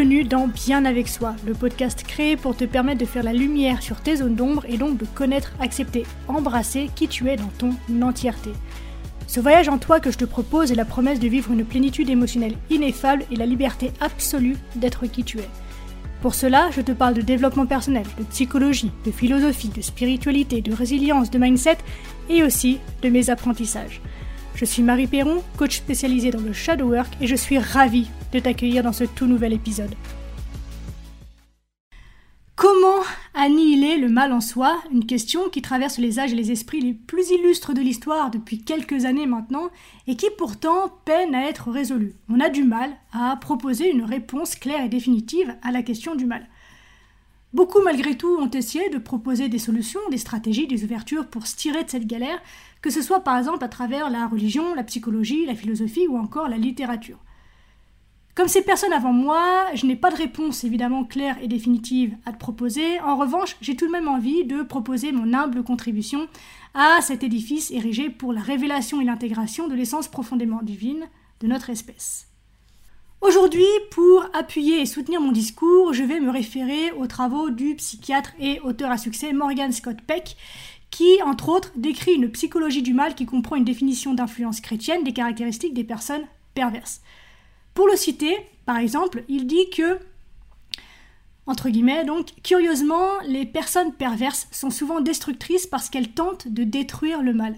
Bienvenue 0.00 0.24
dans 0.24 0.48
Bien 0.48 0.86
avec 0.86 1.08
soi, 1.08 1.36
le 1.46 1.52
podcast 1.52 2.04
créé 2.04 2.38
pour 2.38 2.56
te 2.56 2.64
permettre 2.64 3.00
de 3.00 3.04
faire 3.04 3.22
la 3.22 3.34
lumière 3.34 3.82
sur 3.82 4.00
tes 4.00 4.16
zones 4.16 4.34
d'ombre 4.34 4.64
et 4.66 4.78
donc 4.78 4.96
de 4.96 5.04
connaître, 5.04 5.52
accepter, 5.60 6.06
embrasser 6.26 6.88
qui 6.94 7.06
tu 7.06 7.28
es 7.28 7.36
dans 7.36 7.50
ton 7.58 7.74
entièreté. 8.00 8.48
Ce 9.26 9.40
voyage 9.40 9.68
en 9.68 9.76
toi 9.76 10.00
que 10.00 10.10
je 10.10 10.16
te 10.16 10.24
propose 10.24 10.72
est 10.72 10.74
la 10.74 10.86
promesse 10.86 11.20
de 11.20 11.28
vivre 11.28 11.52
une 11.52 11.66
plénitude 11.66 12.08
émotionnelle 12.08 12.56
ineffable 12.70 13.26
et 13.30 13.36
la 13.36 13.44
liberté 13.44 13.92
absolue 14.00 14.56
d'être 14.74 15.04
qui 15.06 15.22
tu 15.22 15.38
es. 15.38 15.50
Pour 16.22 16.34
cela, 16.34 16.70
je 16.70 16.80
te 16.80 16.92
parle 16.92 17.12
de 17.12 17.20
développement 17.20 17.66
personnel, 17.66 18.06
de 18.16 18.24
psychologie, 18.24 18.92
de 19.04 19.10
philosophie, 19.10 19.68
de 19.68 19.82
spiritualité, 19.82 20.62
de 20.62 20.72
résilience, 20.72 21.30
de 21.30 21.38
mindset 21.38 21.76
et 22.30 22.42
aussi 22.42 22.78
de 23.02 23.10
mes 23.10 23.28
apprentissages. 23.28 24.00
Je 24.54 24.64
suis 24.64 24.82
Marie 24.82 25.06
Perron, 25.06 25.42
coach 25.56 25.78
spécialisée 25.78 26.30
dans 26.30 26.40
le 26.40 26.52
shadow 26.52 26.88
work 26.88 27.16
et 27.20 27.26
je 27.26 27.34
suis 27.34 27.58
ravie 27.58 28.10
de 28.32 28.38
t'accueillir 28.38 28.82
dans 28.82 28.92
ce 28.92 29.04
tout 29.04 29.26
nouvel 29.26 29.52
épisode. 29.54 29.94
Comment 32.56 33.02
annihiler 33.32 33.96
le 33.96 34.10
mal 34.10 34.34
en 34.34 34.42
soi? 34.42 34.82
Une 34.92 35.06
question 35.06 35.48
qui 35.48 35.62
traverse 35.62 35.96
les 35.96 36.18
âges 36.18 36.34
et 36.34 36.36
les 36.36 36.50
esprits 36.52 36.82
les 36.82 36.92
plus 36.92 37.30
illustres 37.30 37.72
de 37.72 37.80
l'histoire 37.80 38.30
depuis 38.30 38.62
quelques 38.62 39.06
années 39.06 39.24
maintenant 39.24 39.70
et 40.06 40.14
qui 40.14 40.26
pourtant 40.36 40.92
peine 41.06 41.34
à 41.34 41.48
être 41.48 41.70
résolue. 41.70 42.12
On 42.28 42.38
a 42.38 42.50
du 42.50 42.62
mal 42.62 42.90
à 43.14 43.34
proposer 43.40 43.90
une 43.90 44.04
réponse 44.04 44.56
claire 44.56 44.84
et 44.84 44.90
définitive 44.90 45.56
à 45.62 45.72
la 45.72 45.82
question 45.82 46.14
du 46.14 46.26
mal. 46.26 46.46
Beaucoup 47.52 47.82
malgré 47.82 48.16
tout 48.16 48.36
ont 48.36 48.50
essayé 48.50 48.90
de 48.90 48.98
proposer 48.98 49.48
des 49.48 49.58
solutions, 49.58 50.00
des 50.10 50.18
stratégies, 50.18 50.68
des 50.68 50.84
ouvertures 50.84 51.26
pour 51.26 51.46
se 51.48 51.56
tirer 51.56 51.82
de 51.82 51.90
cette 51.90 52.06
galère, 52.06 52.40
que 52.82 52.90
ce 52.90 53.02
soit 53.02 53.20
par 53.20 53.38
exemple 53.38 53.64
à 53.64 53.68
travers 53.68 54.10
la 54.10 54.26
religion, 54.26 54.74
la 54.74 54.84
psychologie, 54.84 55.46
la 55.46 55.54
philosophie 55.54 56.06
ou 56.06 56.16
encore 56.16 56.48
la 56.48 56.56
littérature. 56.56 57.18
Comme 58.34 58.48
ces 58.48 58.62
personnes 58.62 58.92
avant 58.92 59.12
moi, 59.12 59.66
je 59.74 59.86
n'ai 59.86 59.96
pas 59.96 60.10
de 60.10 60.16
réponse 60.16 60.64
évidemment 60.64 61.04
claire 61.04 61.36
et 61.42 61.48
définitive 61.48 62.16
à 62.24 62.32
te 62.32 62.38
proposer. 62.38 63.00
En 63.00 63.16
revanche, 63.16 63.56
j'ai 63.60 63.76
tout 63.76 63.86
de 63.86 63.92
même 63.92 64.08
envie 64.08 64.44
de 64.44 64.62
proposer 64.62 65.12
mon 65.12 65.34
humble 65.34 65.62
contribution 65.62 66.28
à 66.72 67.00
cet 67.02 67.24
édifice 67.24 67.70
érigé 67.70 68.08
pour 68.08 68.32
la 68.32 68.40
révélation 68.40 69.00
et 69.00 69.04
l'intégration 69.04 69.68
de 69.68 69.74
l'essence 69.74 70.08
profondément 70.08 70.62
divine 70.62 71.08
de 71.40 71.48
notre 71.48 71.70
espèce. 71.70 72.28
Aujourd'hui, 73.20 73.66
pour 73.90 74.24
appuyer 74.32 74.80
et 74.80 74.86
soutenir 74.86 75.20
mon 75.20 75.32
discours, 75.32 75.92
je 75.92 76.04
vais 76.04 76.20
me 76.20 76.30
référer 76.30 76.92
aux 76.92 77.06
travaux 77.06 77.50
du 77.50 77.74
psychiatre 77.74 78.32
et 78.40 78.60
auteur 78.60 78.90
à 78.90 78.96
succès 78.96 79.34
Morgan 79.34 79.72
Scott 79.72 79.98
Peck, 80.06 80.36
qui, 80.90 81.22
entre 81.22 81.48
autres, 81.48 81.72
décrit 81.76 82.14
une 82.14 82.30
psychologie 82.30 82.82
du 82.82 82.94
mal 82.94 83.14
qui 83.14 83.26
comprend 83.26 83.56
une 83.56 83.64
définition 83.64 84.14
d'influence 84.14 84.60
chrétienne 84.60 85.04
des 85.04 85.12
caractéristiques 85.12 85.74
des 85.74 85.84
personnes 85.84 86.26
perverses. 86.54 87.00
Pour 87.74 87.86
le 87.86 87.96
citer, 87.96 88.36
par 88.66 88.78
exemple, 88.78 89.24
il 89.28 89.46
dit 89.46 89.70
que, 89.70 89.98
entre 91.46 91.70
guillemets, 91.70 92.04
donc, 92.04 92.32
curieusement, 92.42 93.08
les 93.26 93.46
personnes 93.46 93.92
perverses 93.94 94.48
sont 94.50 94.70
souvent 94.70 95.00
destructrices 95.00 95.66
parce 95.66 95.88
qu'elles 95.88 96.12
tentent 96.12 96.48
de 96.48 96.64
détruire 96.64 97.22
le 97.22 97.34
mal. 97.34 97.54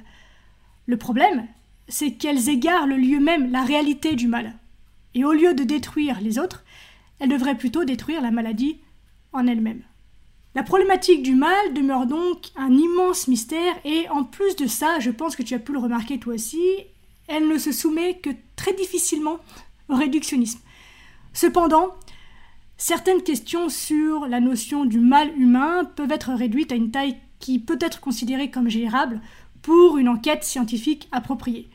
Le 0.87 0.97
problème, 0.97 1.47
c'est 1.89 2.13
qu'elles 2.13 2.49
égarent 2.49 2.87
le 2.87 2.97
lieu 2.97 3.21
même, 3.21 3.51
la 3.51 3.63
réalité 3.63 4.15
du 4.15 4.29
mal. 4.29 4.55
Et 5.15 5.25
au 5.25 5.33
lieu 5.33 5.55
de 5.55 5.65
détruire 5.65 6.21
les 6.21 6.39
autres, 6.39 6.65
elles 7.19 7.29
devraient 7.29 7.57
plutôt 7.57 7.85
détruire 7.85 8.21
la 8.21 8.31
maladie 8.31 8.81
en 9.33 9.47
elle-même. 9.47 9.83
La 10.55 10.63
problématique 10.63 11.23
du 11.23 11.35
mal 11.35 11.73
demeure 11.73 12.07
donc 12.07 12.51
un 12.57 12.73
immense 12.73 13.27
mystère 13.27 13.75
et 13.85 14.07
en 14.11 14.23
plus 14.23 14.55
de 14.57 14.67
ça, 14.67 15.01
je 15.01 15.11
pense 15.11 15.35
que 15.35 15.43
tu 15.43 15.55
as 15.55 15.59
pu 15.59 15.73
le 15.73 15.79
remarquer 15.79 16.19
toi 16.19 16.35
aussi, 16.35 16.61
elle 17.27 17.49
ne 17.49 17.57
se 17.57 17.73
soumet 17.73 18.19
que 18.19 18.31
très 18.55 18.75
difficilement 18.75 19.39
réductionnisme. 19.89 20.61
Cependant, 21.33 21.95
certaines 22.77 23.23
questions 23.23 23.71
sur 23.71 24.27
la 24.27 24.41
notion 24.41 24.85
du 24.85 25.01
mal 25.01 25.33
humain 25.39 25.85
peuvent 25.85 26.13
être 26.13 26.33
réduites 26.33 26.73
à 26.73 26.77
une 26.77 26.91
taille 26.91 27.17
qui 27.39 27.59
peut 27.59 27.79
être 27.81 28.01
considérée 28.01 28.51
comme 28.51 28.69
gérable 28.69 29.23
pour 29.63 29.97
une 29.97 30.09
enquête 30.09 30.45
scientifique 30.45 31.09
appropriée. 31.13 31.71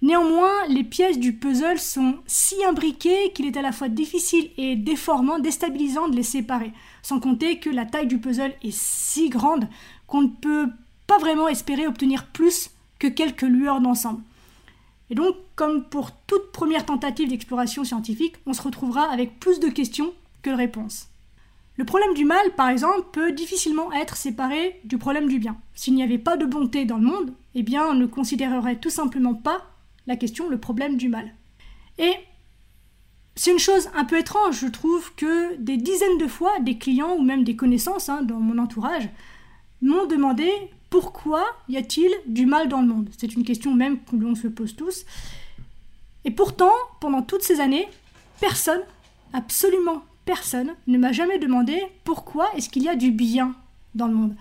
Néanmoins, 0.00 0.66
les 0.68 0.84
pièces 0.84 1.18
du 1.18 1.32
puzzle 1.32 1.78
sont 1.78 2.18
si 2.26 2.54
imbriquées 2.64 3.32
qu'il 3.32 3.46
est 3.46 3.56
à 3.56 3.62
la 3.62 3.72
fois 3.72 3.88
difficile 3.88 4.50
et 4.56 4.76
déformant, 4.76 5.40
déstabilisant 5.40 6.08
de 6.08 6.14
les 6.14 6.22
séparer, 6.22 6.72
sans 7.08 7.20
compter 7.20 7.58
que 7.58 7.70
la 7.70 7.86
taille 7.86 8.06
du 8.06 8.18
puzzle 8.18 8.52
est 8.62 8.76
si 8.76 9.30
grande 9.30 9.66
qu'on 10.06 10.20
ne 10.20 10.28
peut 10.28 10.68
pas 11.06 11.16
vraiment 11.16 11.48
espérer 11.48 11.86
obtenir 11.86 12.26
plus 12.26 12.70
que 12.98 13.06
quelques 13.06 13.40
lueurs 13.40 13.80
d'ensemble. 13.80 14.22
Et 15.08 15.14
donc, 15.14 15.34
comme 15.56 15.84
pour 15.84 16.10
toute 16.26 16.52
première 16.52 16.84
tentative 16.84 17.30
d'exploration 17.30 17.82
scientifique, 17.82 18.36
on 18.44 18.52
se 18.52 18.60
retrouvera 18.60 19.10
avec 19.10 19.40
plus 19.40 19.58
de 19.58 19.68
questions 19.68 20.12
que 20.42 20.50
de 20.50 20.54
réponses. 20.54 21.08
Le 21.78 21.86
problème 21.86 22.12
du 22.12 22.26
mal, 22.26 22.54
par 22.58 22.68
exemple, 22.68 23.06
peut 23.10 23.32
difficilement 23.32 23.90
être 23.92 24.18
séparé 24.18 24.78
du 24.84 24.98
problème 24.98 25.28
du 25.28 25.38
bien. 25.38 25.56
S'il 25.74 25.94
n'y 25.94 26.02
avait 26.02 26.18
pas 26.18 26.36
de 26.36 26.44
bonté 26.44 26.84
dans 26.84 26.98
le 26.98 27.06
monde, 27.06 27.32
eh 27.54 27.62
bien, 27.62 27.86
on 27.86 27.94
ne 27.94 28.04
considérerait 28.04 28.80
tout 28.80 28.90
simplement 28.90 29.34
pas 29.34 29.62
la 30.06 30.16
question, 30.16 30.50
le 30.50 30.58
problème 30.58 30.98
du 30.98 31.08
mal. 31.08 31.32
Et 31.96 32.12
c'est 33.38 33.52
une 33.52 33.60
chose 33.60 33.88
un 33.94 34.04
peu 34.04 34.18
étrange, 34.18 34.58
je 34.58 34.66
trouve, 34.66 35.14
que 35.14 35.54
des 35.58 35.76
dizaines 35.76 36.18
de 36.18 36.26
fois, 36.26 36.58
des 36.58 36.76
clients 36.76 37.14
ou 37.16 37.22
même 37.22 37.44
des 37.44 37.54
connaissances 37.54 38.08
hein, 38.08 38.22
dans 38.22 38.40
mon 38.40 38.58
entourage 38.58 39.08
m'ont 39.80 40.06
demandé 40.06 40.50
pourquoi 40.90 41.44
y 41.68 41.76
a-t-il 41.76 42.10
du 42.26 42.46
mal 42.46 42.68
dans 42.68 42.80
le 42.80 42.88
monde 42.88 43.08
C'est 43.16 43.32
une 43.32 43.44
question 43.44 43.72
même 43.72 44.00
que 44.02 44.16
l'on 44.16 44.34
se 44.34 44.48
pose 44.48 44.74
tous. 44.74 45.04
Et 46.24 46.32
pourtant, 46.32 46.72
pendant 47.00 47.22
toutes 47.22 47.44
ces 47.44 47.60
années, 47.60 47.86
personne, 48.40 48.82
absolument 49.32 50.02
personne, 50.24 50.74
ne 50.88 50.98
m'a 50.98 51.12
jamais 51.12 51.38
demandé 51.38 51.80
pourquoi 52.02 52.48
est-ce 52.56 52.68
qu'il 52.68 52.82
y 52.82 52.88
a 52.88 52.96
du 52.96 53.12
bien 53.12 53.54
dans 53.94 54.08
le 54.08 54.14
monde. 54.14 54.34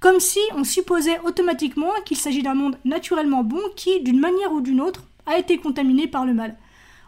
Comme 0.00 0.18
si 0.18 0.40
on 0.56 0.64
supposait 0.64 1.20
automatiquement 1.20 1.92
qu'il 2.04 2.16
s'agit 2.16 2.42
d'un 2.42 2.54
monde 2.54 2.78
naturellement 2.84 3.44
bon 3.44 3.62
qui, 3.76 4.00
d'une 4.00 4.18
manière 4.18 4.50
ou 4.50 4.60
d'une 4.60 4.80
autre, 4.80 5.04
a 5.26 5.38
été 5.38 5.56
contaminé 5.58 6.08
par 6.08 6.26
le 6.26 6.34
mal. 6.34 6.56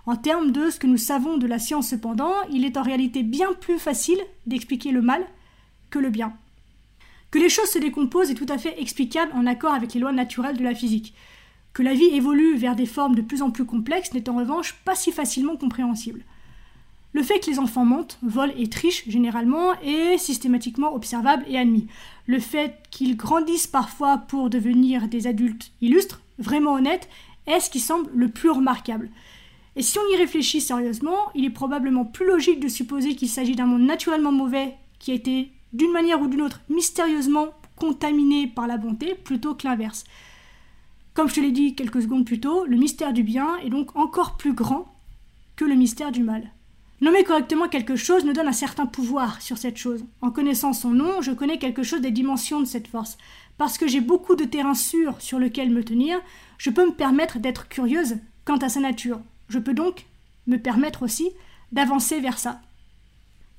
En 0.04 0.16
termes 0.16 0.50
de 0.50 0.68
ce 0.68 0.80
que 0.80 0.88
nous 0.88 0.96
savons 0.96 1.38
de 1.38 1.46
la 1.46 1.60
science 1.60 1.88
cependant, 1.88 2.34
il 2.50 2.64
est 2.64 2.76
en 2.76 2.82
réalité 2.82 3.22
bien 3.22 3.52
plus 3.52 3.78
facile 3.78 4.18
d'expliquer 4.46 4.90
le 4.90 5.00
mal 5.00 5.24
que 5.90 6.00
le 6.00 6.10
bien. 6.10 6.32
Que 7.30 7.38
les 7.38 7.48
choses 7.48 7.70
se 7.70 7.78
décomposent 7.78 8.30
est 8.30 8.34
tout 8.34 8.46
à 8.48 8.58
fait 8.58 8.80
explicable 8.80 9.32
en 9.34 9.46
accord 9.46 9.72
avec 9.72 9.94
les 9.94 10.00
lois 10.00 10.12
naturelles 10.12 10.56
de 10.56 10.64
la 10.64 10.74
physique. 10.74 11.14
Que 11.72 11.82
la 11.82 11.94
vie 11.94 12.14
évolue 12.14 12.56
vers 12.56 12.76
des 12.76 12.86
formes 12.86 13.14
de 13.14 13.22
plus 13.22 13.42
en 13.42 13.50
plus 13.50 13.64
complexes 13.64 14.12
n'est 14.12 14.28
en 14.28 14.36
revanche 14.36 14.74
pas 14.84 14.96
si 14.96 15.12
facilement 15.12 15.56
compréhensible. 15.56 16.24
Le 17.14 17.22
fait 17.22 17.40
que 17.40 17.50
les 17.50 17.58
enfants 17.58 17.84
mentent, 17.84 18.18
volent 18.22 18.52
et 18.56 18.68
trichent 18.68 19.08
généralement 19.08 19.78
est 19.82 20.18
systématiquement 20.18 20.94
observable 20.94 21.44
et 21.46 21.58
admis. 21.58 21.86
Le 22.26 22.40
fait 22.40 22.74
qu'ils 22.90 23.16
grandissent 23.16 23.66
parfois 23.66 24.18
pour 24.18 24.50
devenir 24.50 25.08
des 25.08 25.26
adultes 25.26 25.72
illustres, 25.80 26.22
vraiment 26.38 26.74
honnêtes, 26.74 27.08
est 27.46 27.60
ce 27.60 27.70
qui 27.70 27.80
semble 27.80 28.10
le 28.14 28.28
plus 28.28 28.50
remarquable. 28.50 29.10
Et 29.76 29.82
si 29.82 29.98
on 29.98 30.14
y 30.14 30.16
réfléchit 30.16 30.60
sérieusement, 30.60 31.30
il 31.34 31.44
est 31.44 31.50
probablement 31.50 32.04
plus 32.04 32.26
logique 32.26 32.60
de 32.60 32.68
supposer 32.68 33.16
qu'il 33.16 33.28
s'agit 33.28 33.56
d'un 33.56 33.66
monde 33.66 33.82
naturellement 33.82 34.32
mauvais 34.32 34.74
qui 34.98 35.12
a 35.12 35.14
été 35.14 35.50
d'une 35.72 35.92
manière 35.92 36.20
ou 36.20 36.26
d'une 36.26 36.42
autre 36.42 36.60
mystérieusement 36.68 37.48
contaminé 37.76 38.46
par 38.46 38.66
la 38.66 38.76
bonté 38.76 39.14
plutôt 39.14 39.54
que 39.54 39.66
l'inverse. 39.66 40.04
Comme 41.14 41.28
je 41.28 41.34
te 41.34 41.40
l'ai 41.40 41.52
dit 41.52 41.74
quelques 41.74 42.02
secondes 42.02 42.26
plus 42.26 42.40
tôt, 42.40 42.64
le 42.66 42.76
mystère 42.76 43.12
du 43.12 43.22
bien 43.22 43.56
est 43.58 43.70
donc 43.70 43.96
encore 43.96 44.36
plus 44.36 44.52
grand 44.52 44.94
que 45.56 45.64
le 45.64 45.74
mystère 45.74 46.12
du 46.12 46.22
mal. 46.22 46.50
Nommer 47.00 47.24
correctement 47.24 47.68
quelque 47.68 47.96
chose 47.96 48.24
nous 48.24 48.32
donne 48.32 48.46
un 48.46 48.52
certain 48.52 48.86
pouvoir 48.86 49.42
sur 49.42 49.58
cette 49.58 49.76
chose. 49.76 50.04
En 50.20 50.30
connaissant 50.30 50.72
son 50.72 50.90
nom, 50.90 51.20
je 51.20 51.32
connais 51.32 51.58
quelque 51.58 51.82
chose 51.82 52.00
des 52.00 52.12
dimensions 52.12 52.60
de 52.60 52.64
cette 52.64 52.86
force. 52.86 53.18
Parce 53.58 53.76
que 53.76 53.88
j'ai 53.88 54.00
beaucoup 54.00 54.36
de 54.36 54.44
terrain 54.44 54.74
sûr 54.74 55.20
sur 55.20 55.38
lequel 55.38 55.70
me 55.70 55.82
tenir, 55.82 56.20
je 56.58 56.70
peux 56.70 56.86
me 56.86 56.94
permettre 56.94 57.40
d'être 57.40 57.68
curieuse 57.68 58.18
quant 58.44 58.58
à 58.58 58.68
sa 58.68 58.80
nature. 58.80 59.20
Je 59.52 59.58
peux 59.58 59.74
donc 59.74 60.06
me 60.46 60.56
permettre 60.56 61.02
aussi 61.02 61.28
d'avancer 61.72 62.20
vers 62.20 62.38
ça. 62.38 62.62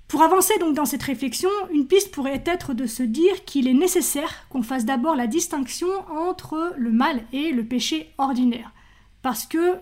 Pour 0.07 0.24
avancer 0.24 0.57
donc 0.60 0.74
dans 0.74 0.88
cette 0.88 1.04
réflexion, 1.04 1.51
une 1.72 1.86
piste 1.86 2.12
pourrait 2.12 2.42
être 2.48 2.74
de 2.74 2.88
se 2.88 3.04
dire 3.04 3.45
qu'il 3.45 3.68
est 3.68 3.75
nécessaire 3.75 4.48
qu'on 4.50 4.63
fasse 4.63 4.86
d'abord 4.86 5.16
la 5.16 5.28
distinction 5.28 5.88
entre 6.10 6.74
le 6.78 6.92
mal 6.92 7.24
et 7.31 7.51
le 7.51 7.63
péché 7.63 8.10
ordinaire. 8.18 8.72
Parce 9.22 9.45
que 9.45 9.78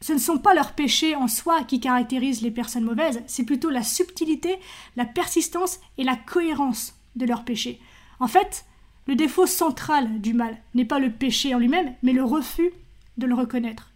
ce 0.00 0.14
ne 0.14 0.18
sont 0.18 0.38
pas 0.38 0.54
leurs 0.54 0.72
péchés 0.72 1.14
en 1.14 1.28
soi 1.28 1.64
qui 1.64 1.80
caractérisent 1.80 2.40
les 2.40 2.50
personnes 2.50 2.84
mauvaises, 2.84 3.22
c'est 3.26 3.44
plutôt 3.44 3.68
la 3.68 3.82
subtilité, 3.82 4.58
la 4.96 5.04
persistance 5.04 5.80
et 5.98 6.04
la 6.04 6.16
cohérence 6.16 6.94
de 7.14 7.26
leurs 7.26 7.44
péchés. 7.44 7.78
En 8.20 8.26
fait, 8.26 8.64
le 9.06 9.16
défaut 9.16 9.46
central 9.46 10.18
du 10.22 10.32
mal 10.32 10.56
n'est 10.74 10.86
pas 10.86 10.98
le 10.98 11.12
péché 11.12 11.54
en 11.54 11.58
lui-même, 11.58 11.92
mais 12.02 12.14
le 12.14 12.24
refus 12.24 12.70
de 13.18 13.26
le 13.26 13.34
reconnaître. 13.34 13.90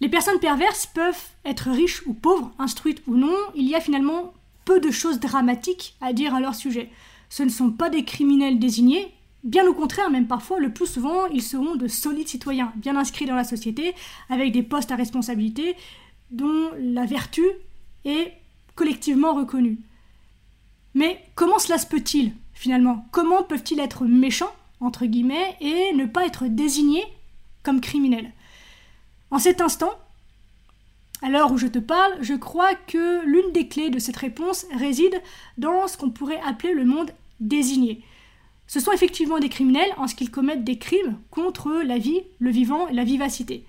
Les 0.00 0.08
personnes 0.08 0.40
perverses 0.40 0.86
peuvent 0.86 1.28
être 1.44 1.70
riches 1.70 2.02
ou 2.06 2.14
pauvres, 2.14 2.52
instruites 2.58 3.02
ou 3.06 3.16
non, 3.16 3.36
il 3.54 3.68
y 3.68 3.74
a 3.74 3.80
finalement 3.80 4.32
peu 4.64 4.80
de 4.80 4.90
choses 4.90 5.20
dramatiques 5.20 5.94
à 6.00 6.12
dire 6.12 6.34
à 6.34 6.40
leur 6.40 6.54
sujet. 6.54 6.90
Ce 7.28 7.42
ne 7.42 7.50
sont 7.50 7.70
pas 7.70 7.90
des 7.90 8.04
criminels 8.04 8.58
désignés, 8.58 9.12
bien 9.44 9.66
au 9.66 9.74
contraire, 9.74 10.10
même 10.10 10.26
parfois, 10.26 10.58
le 10.58 10.72
plus 10.72 10.86
souvent, 10.86 11.26
ils 11.26 11.42
seront 11.42 11.76
de 11.76 11.86
solides 11.86 12.28
citoyens, 12.28 12.72
bien 12.76 12.96
inscrits 12.96 13.26
dans 13.26 13.34
la 13.34 13.44
société, 13.44 13.94
avec 14.30 14.52
des 14.52 14.62
postes 14.62 14.90
à 14.90 14.96
responsabilité, 14.96 15.76
dont 16.30 16.70
la 16.78 17.04
vertu 17.04 17.42
est 18.04 18.32
collectivement 18.74 19.34
reconnus. 19.34 19.78
Mais 20.94 21.22
comment 21.34 21.58
cela 21.58 21.78
se 21.78 21.86
peut-il, 21.86 22.32
finalement? 22.54 23.06
Comment 23.12 23.42
peuvent-ils 23.42 23.80
être 23.80 24.04
méchants, 24.06 24.52
entre 24.80 25.06
guillemets, 25.06 25.56
et 25.60 25.92
ne 25.94 26.06
pas 26.06 26.26
être 26.26 26.46
désignés 26.46 27.04
comme 27.62 27.80
criminels? 27.80 28.32
En 29.30 29.38
cet 29.38 29.60
instant, 29.60 29.92
à 31.22 31.28
l'heure 31.28 31.52
où 31.52 31.58
je 31.58 31.66
te 31.66 31.78
parle, 31.78 32.16
je 32.20 32.34
crois 32.34 32.74
que 32.74 33.24
l'une 33.24 33.52
des 33.52 33.68
clés 33.68 33.90
de 33.90 33.98
cette 33.98 34.16
réponse 34.16 34.66
réside 34.76 35.20
dans 35.58 35.86
ce 35.86 35.96
qu'on 35.96 36.10
pourrait 36.10 36.40
appeler 36.44 36.74
le 36.74 36.84
monde 36.84 37.10
désigné. 37.40 38.02
Ce 38.66 38.80
sont 38.80 38.92
effectivement 38.92 39.38
des 39.38 39.48
criminels 39.48 39.92
en 39.98 40.06
ce 40.06 40.14
qu'ils 40.14 40.30
commettent 40.30 40.64
des 40.64 40.78
crimes 40.78 41.18
contre 41.30 41.82
la 41.84 41.98
vie, 41.98 42.22
le 42.38 42.50
vivant 42.50 42.88
et 42.88 42.94
la 42.94 43.04
vivacité. 43.04 43.64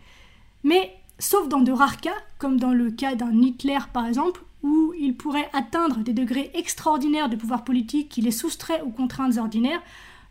Mais, 0.63 0.95
sauf 1.19 1.47
dans 1.47 1.61
de 1.61 1.71
rares 1.71 1.99
cas, 1.99 2.15
comme 2.37 2.59
dans 2.59 2.73
le 2.73 2.91
cas 2.91 3.15
d'un 3.15 3.41
Hitler 3.41 3.79
par 3.91 4.05
exemple, 4.05 4.43
où 4.63 4.93
il 4.97 5.15
pourrait 5.15 5.49
atteindre 5.53 5.97
des 5.97 6.13
degrés 6.13 6.51
extraordinaires 6.53 7.29
de 7.29 7.35
pouvoir 7.35 7.63
politique 7.63 8.09
qui 8.09 8.21
les 8.21 8.31
soustraient 8.31 8.81
aux 8.81 8.91
contraintes 8.91 9.37
ordinaires, 9.37 9.81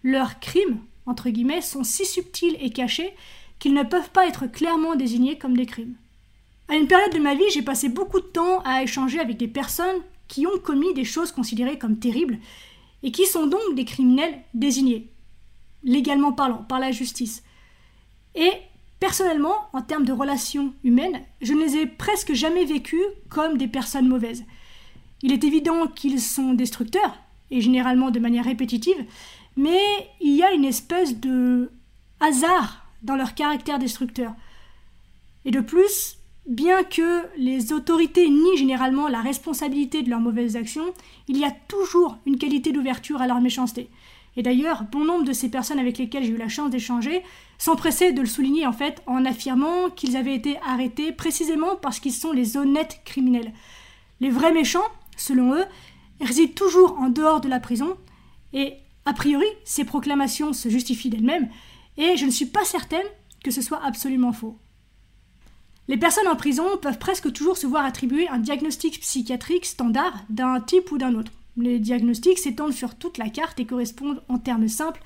leurs 0.02 0.40
crimes, 0.40 0.78
entre 1.04 1.28
guillemets, 1.30 1.60
sont 1.60 1.84
si 1.84 2.06
subtils 2.06 2.56
et 2.60 2.70
cachés 2.70 3.12
qu'ils 3.60 3.74
ne 3.74 3.84
peuvent 3.84 4.10
pas 4.10 4.26
être 4.26 4.46
clairement 4.46 4.96
désignés 4.96 5.38
comme 5.38 5.56
des 5.56 5.66
crimes. 5.66 5.94
À 6.68 6.74
une 6.74 6.88
période 6.88 7.12
de 7.12 7.18
ma 7.18 7.34
vie, 7.34 7.48
j'ai 7.52 7.62
passé 7.62 7.88
beaucoup 7.88 8.20
de 8.20 8.26
temps 8.26 8.60
à 8.64 8.82
échanger 8.82 9.20
avec 9.20 9.36
des 9.36 9.48
personnes 9.48 10.02
qui 10.26 10.46
ont 10.46 10.58
commis 10.58 10.94
des 10.94 11.04
choses 11.04 11.30
considérées 11.30 11.78
comme 11.78 11.98
terribles 11.98 12.38
et 13.02 13.12
qui 13.12 13.26
sont 13.26 13.46
donc 13.46 13.74
des 13.74 13.84
criminels 13.84 14.40
désignés, 14.54 15.08
légalement 15.84 16.32
parlant, 16.32 16.64
par 16.68 16.78
la 16.78 16.90
justice. 16.90 17.42
Et 18.34 18.52
personnellement, 19.00 19.68
en 19.72 19.82
termes 19.82 20.04
de 20.04 20.12
relations 20.12 20.72
humaines, 20.84 21.20
je 21.40 21.52
ne 21.52 21.64
les 21.64 21.76
ai 21.76 21.86
presque 21.86 22.32
jamais 22.32 22.64
vécus 22.64 23.02
comme 23.28 23.58
des 23.58 23.68
personnes 23.68 24.08
mauvaises. 24.08 24.44
Il 25.22 25.32
est 25.32 25.44
évident 25.44 25.86
qu'ils 25.88 26.20
sont 26.20 26.54
destructeurs, 26.54 27.18
et 27.50 27.60
généralement 27.60 28.10
de 28.10 28.20
manière 28.20 28.44
répétitive, 28.44 29.04
mais 29.56 29.80
il 30.20 30.36
y 30.36 30.42
a 30.42 30.52
une 30.52 30.64
espèce 30.64 31.18
de 31.18 31.70
hasard 32.20 32.86
dans 33.02 33.16
leur 33.16 33.34
caractère 33.34 33.78
destructeur. 33.78 34.32
Et 35.44 35.50
de 35.50 35.60
plus, 35.60 36.18
Bien 36.46 36.82
que 36.82 37.26
les 37.36 37.72
autorités 37.72 38.28
nient 38.28 38.56
généralement 38.56 39.08
la 39.08 39.20
responsabilité 39.20 40.02
de 40.02 40.10
leurs 40.10 40.20
mauvaises 40.20 40.56
actions, 40.56 40.92
il 41.28 41.36
y 41.36 41.44
a 41.44 41.50
toujours 41.68 42.16
une 42.26 42.38
qualité 42.38 42.72
d'ouverture 42.72 43.20
à 43.20 43.26
leur 43.26 43.40
méchanceté. 43.40 43.88
Et 44.36 44.42
d'ailleurs, 44.42 44.84
bon 44.84 45.04
nombre 45.04 45.24
de 45.24 45.32
ces 45.32 45.48
personnes 45.48 45.78
avec 45.78 45.98
lesquelles 45.98 46.24
j'ai 46.24 46.32
eu 46.32 46.36
la 46.36 46.48
chance 46.48 46.70
d'échanger 46.70 47.22
s'empressaient 47.58 48.12
de 48.12 48.20
le 48.20 48.26
souligner 48.26 48.66
en 48.66 49.24
affirmant 49.24 49.90
qu'ils 49.94 50.16
avaient 50.16 50.34
été 50.34 50.58
arrêtés 50.66 51.12
précisément 51.12 51.76
parce 51.76 52.00
qu'ils 52.00 52.12
sont 52.12 52.32
les 52.32 52.56
honnêtes 52.56 53.00
criminels. 53.04 53.52
Les 54.20 54.30
vrais 54.30 54.52
méchants, 54.52 54.88
selon 55.16 55.54
eux, 55.54 55.64
résident 56.20 56.54
toujours 56.54 56.98
en 56.98 57.10
dehors 57.10 57.40
de 57.40 57.48
la 57.48 57.60
prison 57.60 57.96
et 58.52 58.74
a 59.04 59.12
priori, 59.12 59.46
ces 59.64 59.84
proclamations 59.84 60.52
se 60.52 60.68
justifient 60.68 61.10
d'elles-mêmes 61.10 61.48
et 61.96 62.16
je 62.16 62.26
ne 62.26 62.30
suis 62.30 62.46
pas 62.46 62.64
certaine 62.64 63.06
que 63.42 63.50
ce 63.50 63.62
soit 63.62 63.82
absolument 63.84 64.32
faux. 64.32 64.58
Les 65.88 65.96
personnes 65.96 66.28
en 66.28 66.36
prison 66.36 66.64
peuvent 66.80 66.98
presque 66.98 67.32
toujours 67.32 67.56
se 67.56 67.66
voir 67.66 67.84
attribuer 67.84 68.28
un 68.28 68.38
diagnostic 68.38 69.00
psychiatrique 69.00 69.66
standard 69.66 70.12
d'un 70.28 70.60
type 70.60 70.92
ou 70.92 70.98
d'un 70.98 71.14
autre. 71.14 71.32
Les 71.56 71.78
diagnostics 71.78 72.38
s'étendent 72.38 72.72
sur 72.72 72.94
toute 72.94 73.18
la 73.18 73.28
carte 73.28 73.58
et 73.58 73.66
correspondent 73.66 74.22
en 74.28 74.38
termes 74.38 74.68
simples 74.68 75.02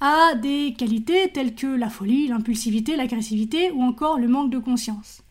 à 0.00 0.34
des 0.34 0.74
qualités 0.76 1.30
telles 1.32 1.54
que 1.54 1.66
la 1.66 1.90
folie, 1.90 2.28
l'impulsivité, 2.28 2.96
l'agressivité 2.96 3.70
ou 3.72 3.82
encore 3.82 4.18
le 4.18 4.26
manque 4.26 4.50
de 4.50 4.58
conscience. 4.58 5.22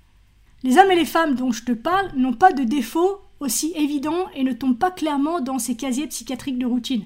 Les 0.64 0.78
hommes 0.78 0.92
et 0.92 0.96
les 0.96 1.06
femmes 1.06 1.36
dont 1.36 1.52
je 1.52 1.64
te 1.64 1.72
parle 1.72 2.12
n'ont 2.16 2.34
pas 2.34 2.54
de 2.54 2.64
défauts 2.64 3.20
aussi 3.40 3.74
évidents 3.76 4.28
et 4.36 4.44
ne 4.44 4.54
tombent 4.54 4.78
pas 4.78 4.92
clairement 4.92 5.42
dans 5.42 5.58
ces 5.58 5.76
casiers 5.76 6.08
psychiatriques 6.08 6.60
de 6.60 6.68
routine. 6.68 7.06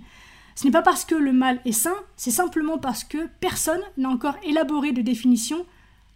Ce 0.55 0.63
n'est 0.63 0.71
pas 0.71 0.81
parce 0.81 1.03
que 1.03 1.15
le 1.15 1.33
mal 1.33 1.59
est 1.65 1.73
sain, 1.73 1.95
c'est 2.15 2.31
simplement 2.31 2.77
parce 2.77 3.03
que 3.03 3.27
personne 3.41 3.81
n'a 3.97 4.09
encore 4.09 4.37
élaboré 4.43 4.93
de 4.93 5.01
définition 5.01 5.65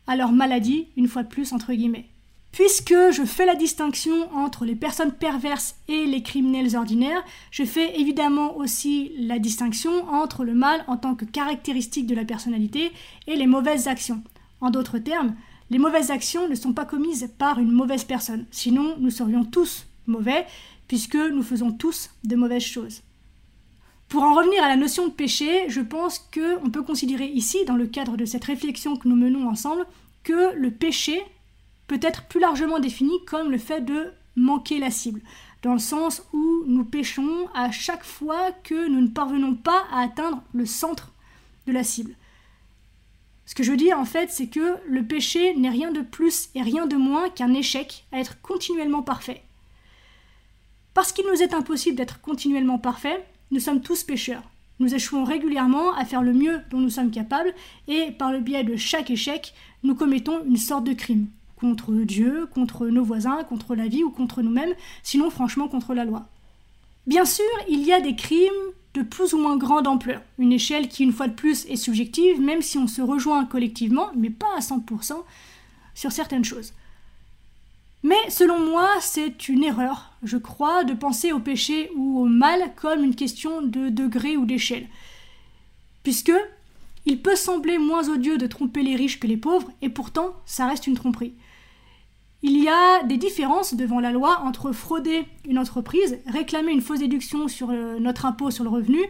à 0.07 0.15
leur 0.15 0.31
maladie, 0.31 0.87
une 0.95 1.09
fois 1.09 1.23
de 1.23 1.27
plus 1.27 1.51
entre 1.51 1.73
guillemets. 1.73 2.09
Puisque 2.51 2.95
je 3.11 3.25
fais 3.25 3.45
la 3.45 3.55
distinction 3.55 4.33
entre 4.33 4.65
les 4.65 4.75
personnes 4.75 5.11
perverses 5.11 5.75
et 5.87 6.05
les 6.05 6.23
criminels 6.23 6.75
ordinaires, 6.75 7.23
je 7.51 7.63
fais 7.63 7.99
évidemment 7.99 8.57
aussi 8.57 9.11
la 9.19 9.39
distinction 9.39 10.09
entre 10.09 10.43
le 10.43 10.55
mal 10.55 10.83
en 10.87 10.97
tant 10.97 11.15
que 11.15 11.25
caractéristique 11.25 12.07
de 12.07 12.15
la 12.15 12.25
personnalité 12.25 12.91
et 13.27 13.35
les 13.35 13.45
mauvaises 13.45 13.87
actions. 13.87 14.23
En 14.61 14.71
d'autres 14.71 14.99
termes, 14.99 15.35
les 15.69 15.77
mauvaises 15.77 16.11
actions 16.11 16.47
ne 16.47 16.55
sont 16.55 16.73
pas 16.73 16.85
commises 16.85 17.29
par 17.37 17.59
une 17.59 17.71
mauvaise 17.71 18.03
personne, 18.03 18.45
sinon 18.51 18.95
nous 18.99 19.11
serions 19.11 19.43
tous 19.43 19.85
mauvais, 20.07 20.47
puisque 20.87 21.15
nous 21.15 21.43
faisons 21.43 21.71
tous 21.71 22.09
de 22.23 22.35
mauvaises 22.35 22.63
choses. 22.63 23.03
Pour 24.09 24.23
en 24.23 24.33
revenir 24.33 24.63
à 24.63 24.67
la 24.67 24.75
notion 24.75 25.07
de 25.07 25.13
péché, 25.13 25.69
je 25.69 25.81
pense 25.81 26.17
qu'on 26.17 26.71
peut 26.71 26.81
considérer 26.81 27.27
ici, 27.27 27.63
dans 27.65 27.75
le 27.75 27.85
cadre 27.85 28.17
de 28.17 28.25
cette 28.25 28.43
réflexion 28.43 28.97
que 28.97 29.07
nous 29.07 29.15
menons 29.15 29.47
ensemble, 29.47 29.85
que 30.23 30.55
le 30.55 30.71
péché 30.71 31.23
peut 31.85 31.99
être 32.01 32.25
plus 32.25 32.39
largement 32.39 32.79
défini 32.79 33.13
comme 33.27 33.51
le 33.51 33.59
fait 33.59 33.81
de 33.81 34.11
manquer 34.35 34.79
la 34.79 34.89
cible, 34.89 35.21
dans 35.61 35.73
le 35.73 35.79
sens 35.79 36.23
où 36.33 36.63
nous 36.65 36.85
péchons 36.85 37.47
à 37.53 37.69
chaque 37.69 38.03
fois 38.03 38.51
que 38.63 38.87
nous 38.87 39.01
ne 39.01 39.09
parvenons 39.09 39.53
pas 39.53 39.85
à 39.91 40.01
atteindre 40.01 40.41
le 40.53 40.65
centre 40.65 41.11
de 41.67 41.71
la 41.71 41.83
cible. 41.83 42.15
Ce 43.45 43.53
que 43.53 43.61
je 43.61 43.69
veux 43.71 43.77
dire 43.77 43.99
en 43.99 44.05
fait, 44.05 44.31
c'est 44.31 44.47
que 44.47 44.77
le 44.87 45.03
péché 45.03 45.55
n'est 45.55 45.69
rien 45.69 45.91
de 45.91 46.01
plus 46.01 46.49
et 46.55 46.63
rien 46.63 46.87
de 46.87 46.95
moins 46.95 47.29
qu'un 47.29 47.53
échec 47.53 48.05
à 48.11 48.19
être 48.19 48.41
continuellement 48.41 49.03
parfait. 49.03 49.43
Parce 50.95 51.11
qu'il 51.11 51.25
nous 51.27 51.43
est 51.43 51.53
impossible 51.53 51.95
d'être 51.97 52.21
continuellement 52.21 52.79
parfait, 52.79 53.23
nous 53.51 53.59
sommes 53.59 53.81
tous 53.81 54.03
pécheurs. 54.03 54.43
Nous 54.79 54.95
échouons 54.95 55.23
régulièrement 55.23 55.93
à 55.93 56.05
faire 56.05 56.21
le 56.21 56.33
mieux 56.33 56.61
dont 56.71 56.79
nous 56.79 56.89
sommes 56.89 57.11
capables, 57.11 57.53
et 57.87 58.11
par 58.11 58.31
le 58.31 58.39
biais 58.39 58.63
de 58.63 58.77
chaque 58.77 59.09
échec, 59.09 59.53
nous 59.83 59.95
commettons 59.95 60.43
une 60.45 60.57
sorte 60.57 60.85
de 60.85 60.93
crime. 60.93 61.27
Contre 61.57 61.91
Dieu, 61.93 62.47
contre 62.53 62.87
nos 62.87 63.03
voisins, 63.03 63.43
contre 63.43 63.75
la 63.75 63.87
vie 63.87 64.03
ou 64.03 64.11
contre 64.11 64.41
nous-mêmes, 64.41 64.73
sinon 65.03 65.29
franchement 65.29 65.67
contre 65.67 65.93
la 65.93 66.05
loi. 66.05 66.27
Bien 67.07 67.25
sûr, 67.25 67.43
il 67.67 67.83
y 67.83 67.91
a 67.91 67.99
des 67.99 68.15
crimes 68.15 68.51
de 68.93 69.01
plus 69.01 69.33
ou 69.33 69.37
moins 69.37 69.57
grande 69.57 69.87
ampleur, 69.87 70.21
une 70.37 70.53
échelle 70.53 70.87
qui 70.87 71.03
une 71.03 71.11
fois 71.11 71.27
de 71.27 71.33
plus 71.33 71.65
est 71.65 71.75
subjective, 71.75 72.39
même 72.39 72.61
si 72.61 72.77
on 72.77 72.87
se 72.87 73.01
rejoint 73.01 73.45
collectivement, 73.45 74.09
mais 74.15 74.29
pas 74.29 74.55
à 74.55 74.61
100%, 74.61 75.13
sur 75.93 76.11
certaines 76.11 76.45
choses. 76.45 76.73
Mais 78.03 78.29
selon 78.29 78.59
moi, 78.59 78.89
c'est 79.01 79.49
une 79.49 79.63
erreur, 79.63 80.13
je 80.23 80.37
crois, 80.37 80.83
de 80.83 80.93
penser 80.93 81.31
au 81.31 81.39
péché 81.39 81.91
ou 81.95 82.19
au 82.19 82.25
mal 82.25 82.73
comme 82.75 83.03
une 83.03 83.15
question 83.15 83.61
de 83.61 83.89
degré 83.89 84.37
ou 84.37 84.45
d'échelle. 84.45 84.87
Puisque 86.03 86.31
il 87.05 87.21
peut 87.21 87.35
sembler 87.35 87.77
moins 87.77 88.07
odieux 88.09 88.37
de 88.37 88.47
tromper 88.47 88.83
les 88.83 88.95
riches 88.95 89.19
que 89.19 89.27
les 89.27 89.37
pauvres, 89.37 89.71
et 89.81 89.89
pourtant 89.89 90.33
ça 90.45 90.67
reste 90.67 90.87
une 90.87 90.95
tromperie. 90.95 91.33
Il 92.41 92.57
y 92.63 92.69
a 92.69 93.03
des 93.03 93.17
différences 93.17 93.73
devant 93.73 93.99
la 93.99 94.11
loi 94.11 94.41
entre 94.45 94.71
frauder 94.71 95.25
une 95.45 95.59
entreprise, 95.59 96.19
réclamer 96.25 96.71
une 96.71 96.81
fausse 96.81 96.99
déduction 96.99 97.49
sur 97.49 97.69
euh, 97.69 97.99
notre 97.99 98.25
impôt 98.25 98.49
sur 98.49 98.63
le 98.63 98.69
revenu, 98.69 99.01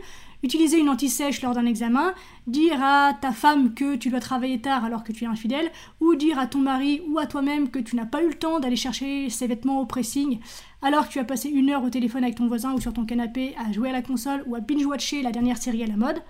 utiliser 0.44 0.80
une 0.80 0.90
anti-sèche 0.90 1.42
lors 1.42 1.54
d'un 1.54 1.66
examen, 1.66 2.14
dire 2.48 2.82
à 2.82 3.14
ta 3.20 3.32
femme 3.32 3.74
que 3.74 3.96
tu 3.96 4.10
dois 4.10 4.20
travailler 4.20 4.62
tard 4.62 4.86
alors 4.86 5.04
que 5.04 5.12
tu 5.12 5.24
es 5.24 5.28
infidèle, 5.28 5.72
ou 6.00 6.16
dire 6.16 6.40
à 6.40 6.48
ton 6.48 6.60
mari 6.60 7.02
ou 7.10 7.20
à 7.20 7.26
toi-même 7.26 7.70
que 7.70 7.80
tu 7.80 7.96
n'as 7.96 8.06
pas 8.06 8.24
eu 8.24 8.30
le 8.30 8.36
temps 8.36 8.60
d'aller 8.60 8.76
chercher 8.76 9.30
ses 9.30 9.48
vêtements 9.48 9.82
au 9.82 9.86
pressing 9.86 10.40
alors 10.82 11.08
que 11.08 11.14
tu 11.14 11.20
as 11.20 11.26
passé 11.26 11.50
une 11.50 11.70
heure 11.70 11.84
au 11.84 11.90
téléphone 11.90 12.24
avec 12.24 12.36
ton 12.36 12.48
voisin 12.48 12.74
ou 12.74 12.80
sur 12.80 12.94
ton 12.94 13.06
canapé 13.06 13.54
à 13.58 13.72
jouer 13.72 13.90
à 13.90 13.94
la 13.94 14.02
console 14.02 14.44
ou 14.48 14.56
à 14.56 14.60
binge-watcher 14.60 15.22
la 15.22 15.32
dernière 15.32 15.58
série 15.58 15.84
à 15.84 15.88
la 15.88 15.98
mode. 15.98 16.22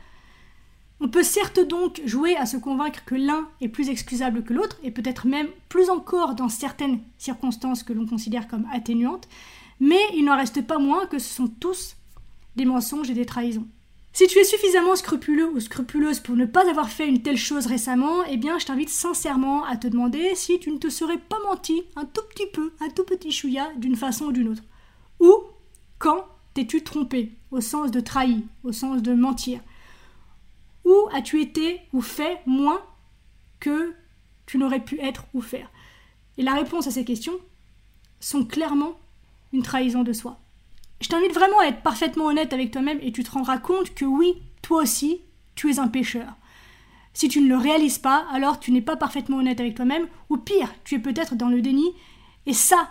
On 1.01 1.07
peut 1.07 1.23
certes 1.23 1.59
donc 1.65 2.01
jouer 2.05 2.35
à 2.35 2.45
se 2.45 2.57
convaincre 2.57 3.05
que 3.05 3.15
l'un 3.15 3.47
est 3.61 3.69
plus 3.69 3.89
excusable 3.89 4.43
que 4.43 4.53
l'autre, 4.53 4.77
et 4.83 4.91
peut-être 4.91 5.27
même 5.27 5.47
plus 5.69 5.89
encore 5.89 6.35
dans 6.35 6.49
certaines 6.49 6.99
circonstances 7.17 7.83
que 7.83 7.93
l'on 7.93 8.05
considère 8.05 8.49
comme 8.49 8.67
atténuantes, 8.73 9.29
mais 9.79 10.01
il 10.13 10.25
n'en 10.25 10.35
reste 10.35 10.61
pas 10.65 10.77
moins 10.77 11.05
que 11.05 11.19
ce 11.19 11.33
sont 11.33 11.47
tous 11.47 11.95
des 12.57 12.65
mensonges 12.65 13.09
et 13.09 13.13
des 13.13 13.25
trahisons. 13.25 13.67
Si 14.11 14.27
tu 14.27 14.39
es 14.39 14.43
suffisamment 14.43 14.95
scrupuleux 14.95 15.49
ou 15.49 15.59
scrupuleuse 15.59 16.19
pour 16.19 16.35
ne 16.35 16.45
pas 16.45 16.69
avoir 16.69 16.89
fait 16.89 17.07
une 17.07 17.21
telle 17.21 17.37
chose 17.37 17.67
récemment, 17.67 18.23
eh 18.25 18.37
bien 18.37 18.57
je 18.59 18.65
t'invite 18.65 18.89
sincèrement 18.89 19.63
à 19.63 19.77
te 19.77 19.87
demander 19.87 20.35
si 20.35 20.59
tu 20.59 20.71
ne 20.71 20.77
te 20.77 20.89
serais 20.89 21.19
pas 21.19 21.39
menti 21.45 21.83
un 21.95 22.05
tout 22.05 22.23
petit 22.29 22.47
peu, 22.47 22.73
un 22.79 22.89
tout 22.89 23.03
petit 23.03 23.31
chouïa 23.31 23.71
d'une 23.77 23.95
façon 23.95 24.25
ou 24.25 24.31
d'une 24.31 24.49
autre. 24.49 24.63
Ou 25.19 25.33
quand 25.99 26.25
t'es-tu 26.53 26.83
trompé, 26.83 27.31
au 27.51 27.61
sens 27.61 27.91
de 27.91 27.99
trahi, 27.99 28.43
au 28.63 28.71
sens 28.71 29.01
de 29.01 29.13
mentir? 29.13 29.61
Où 30.85 30.95
as-tu 31.13 31.41
été 31.41 31.81
ou 31.93 32.01
fait 32.01 32.41
moins 32.45 32.81
que 33.59 33.93
tu 34.47 34.57
n'aurais 34.57 34.83
pu 34.83 34.99
être 34.99 35.25
ou 35.33 35.41
faire? 35.41 35.69
Et 36.37 36.41
la 36.41 36.55
réponse 36.55 36.87
à 36.87 36.91
ces 36.91 37.05
questions 37.05 37.39
sont 38.19 38.43
clairement 38.43 38.97
une 39.53 39.63
trahison 39.63 40.03
de 40.03 40.13
soi. 40.13 40.39
Je 41.01 41.07
t'invite 41.07 41.33
vraiment 41.33 41.59
à 41.59 41.67
être 41.67 41.81
parfaitement 41.81 42.25
honnête 42.25 42.53
avec 42.53 42.71
toi-même 42.71 42.99
et 43.01 43.11
tu 43.11 43.23
te 43.23 43.31
rendras 43.31 43.57
compte 43.57 43.93
que 43.93 44.05
oui, 44.05 44.33
toi 44.61 44.83
aussi, 44.83 45.21
tu 45.55 45.71
es 45.71 45.79
un 45.79 45.87
pécheur. 45.87 46.35
Si 47.13 47.27
tu 47.27 47.41
ne 47.41 47.49
le 47.49 47.57
réalises 47.57 47.97
pas, 47.97 48.25
alors 48.31 48.59
tu 48.59 48.71
n'es 48.71 48.81
pas 48.81 48.95
parfaitement 48.95 49.37
honnête 49.37 49.59
avec 49.59 49.75
toi-même, 49.75 50.07
ou 50.29 50.37
pire, 50.37 50.73
tu 50.83 50.95
es 50.95 50.99
peut-être 50.99 51.35
dans 51.35 51.49
le 51.49 51.61
déni, 51.61 51.93
et 52.45 52.53
ça, 52.53 52.89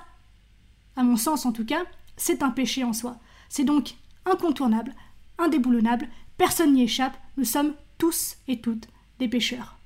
à 0.97 1.03
mon 1.03 1.17
sens 1.17 1.47
en 1.47 1.53
tout 1.53 1.65
cas, 1.65 1.83
c'est 2.17 2.43
un 2.43 2.51
péché 2.51 2.85
en 2.85 2.93
soi. 2.93 3.17
C'est 3.49 3.65
donc 3.65 3.95
incontournable, 4.27 4.95
indéboulonnable, 5.39 6.09
personne 6.37 6.75
n'y 6.75 6.83
échappe, 6.83 7.17
nous 7.37 7.45
sommes 7.45 7.75
tous 7.97 8.37
et 8.49 8.61
toutes 8.61 8.89
des 9.19 9.29
pécheurs. 9.29 9.77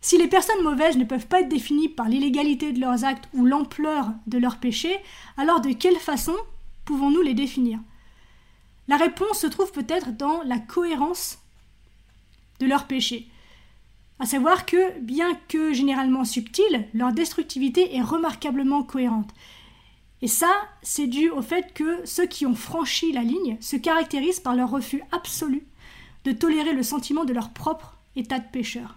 Si 0.00 0.18
les 0.18 0.28
personnes 0.28 0.62
mauvaises 0.62 0.96
ne 0.96 1.04
peuvent 1.04 1.26
pas 1.26 1.40
être 1.40 1.48
définies 1.48 1.88
par 1.88 2.08
l'illégalité 2.08 2.72
de 2.72 2.80
leurs 2.80 3.04
actes 3.04 3.28
ou 3.34 3.44
l'ampleur 3.44 4.10
de 4.26 4.38
leurs 4.38 4.58
péchés, 4.58 4.98
alors 5.36 5.60
de 5.60 5.72
quelle 5.72 5.96
façon 5.96 6.36
pouvons-nous 6.86 7.20
les 7.20 7.34
définir? 7.34 7.78
La 8.88 8.96
réponse 8.96 9.40
se 9.40 9.46
trouve 9.46 9.72
peut-être 9.72 10.16
dans 10.16 10.42
la 10.44 10.58
cohérence 10.58 11.38
de 12.60 12.66
leurs 12.66 12.86
péchés. 12.86 13.28
À 14.18 14.24
savoir 14.24 14.64
que, 14.64 14.98
bien 15.00 15.34
que 15.48 15.74
généralement 15.74 16.24
subtile, 16.24 16.88
leur 16.94 17.12
destructivité 17.12 17.94
est 17.94 18.02
remarquablement 18.02 18.82
cohérente. 18.82 19.30
Et 20.22 20.28
ça, 20.28 20.50
c'est 20.82 21.08
dû 21.08 21.28
au 21.28 21.42
fait 21.42 21.74
que 21.74 22.00
ceux 22.06 22.26
qui 22.26 22.46
ont 22.46 22.54
franchi 22.54 23.12
la 23.12 23.22
ligne 23.22 23.58
se 23.60 23.76
caractérisent 23.76 24.40
par 24.40 24.54
leur 24.54 24.70
refus 24.70 25.02
absolu 25.12 25.66
de 26.24 26.32
tolérer 26.32 26.72
le 26.72 26.82
sentiment 26.82 27.26
de 27.26 27.34
leur 27.34 27.50
propre 27.50 27.98
état 28.14 28.38
de 28.38 28.48
pécheur. 28.50 28.96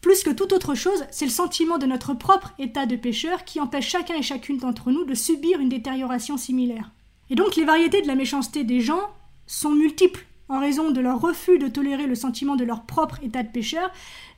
Plus 0.00 0.22
que 0.22 0.30
toute 0.30 0.54
autre 0.54 0.74
chose, 0.74 1.04
c'est 1.10 1.26
le 1.26 1.30
sentiment 1.30 1.76
de 1.76 1.84
notre 1.84 2.14
propre 2.14 2.54
état 2.58 2.86
de 2.86 2.96
pécheur 2.96 3.44
qui 3.44 3.60
empêche 3.60 3.88
chacun 3.88 4.14
et 4.14 4.22
chacune 4.22 4.56
d'entre 4.56 4.90
nous 4.90 5.04
de 5.04 5.14
subir 5.14 5.60
une 5.60 5.68
détérioration 5.68 6.38
similaire. 6.38 6.90
Et 7.30 7.36
donc 7.36 7.56
les 7.56 7.64
variétés 7.64 8.02
de 8.02 8.08
la 8.08 8.16
méchanceté 8.16 8.64
des 8.64 8.80
gens 8.80 9.00
sont 9.46 9.70
multiples. 9.70 10.26
En 10.48 10.58
raison 10.58 10.90
de 10.90 11.00
leur 11.00 11.20
refus 11.20 11.58
de 11.58 11.68
tolérer 11.68 12.08
le 12.08 12.16
sentiment 12.16 12.56
de 12.56 12.64
leur 12.64 12.82
propre 12.82 13.22
état 13.22 13.44
de 13.44 13.48
pécheur, 13.48 13.90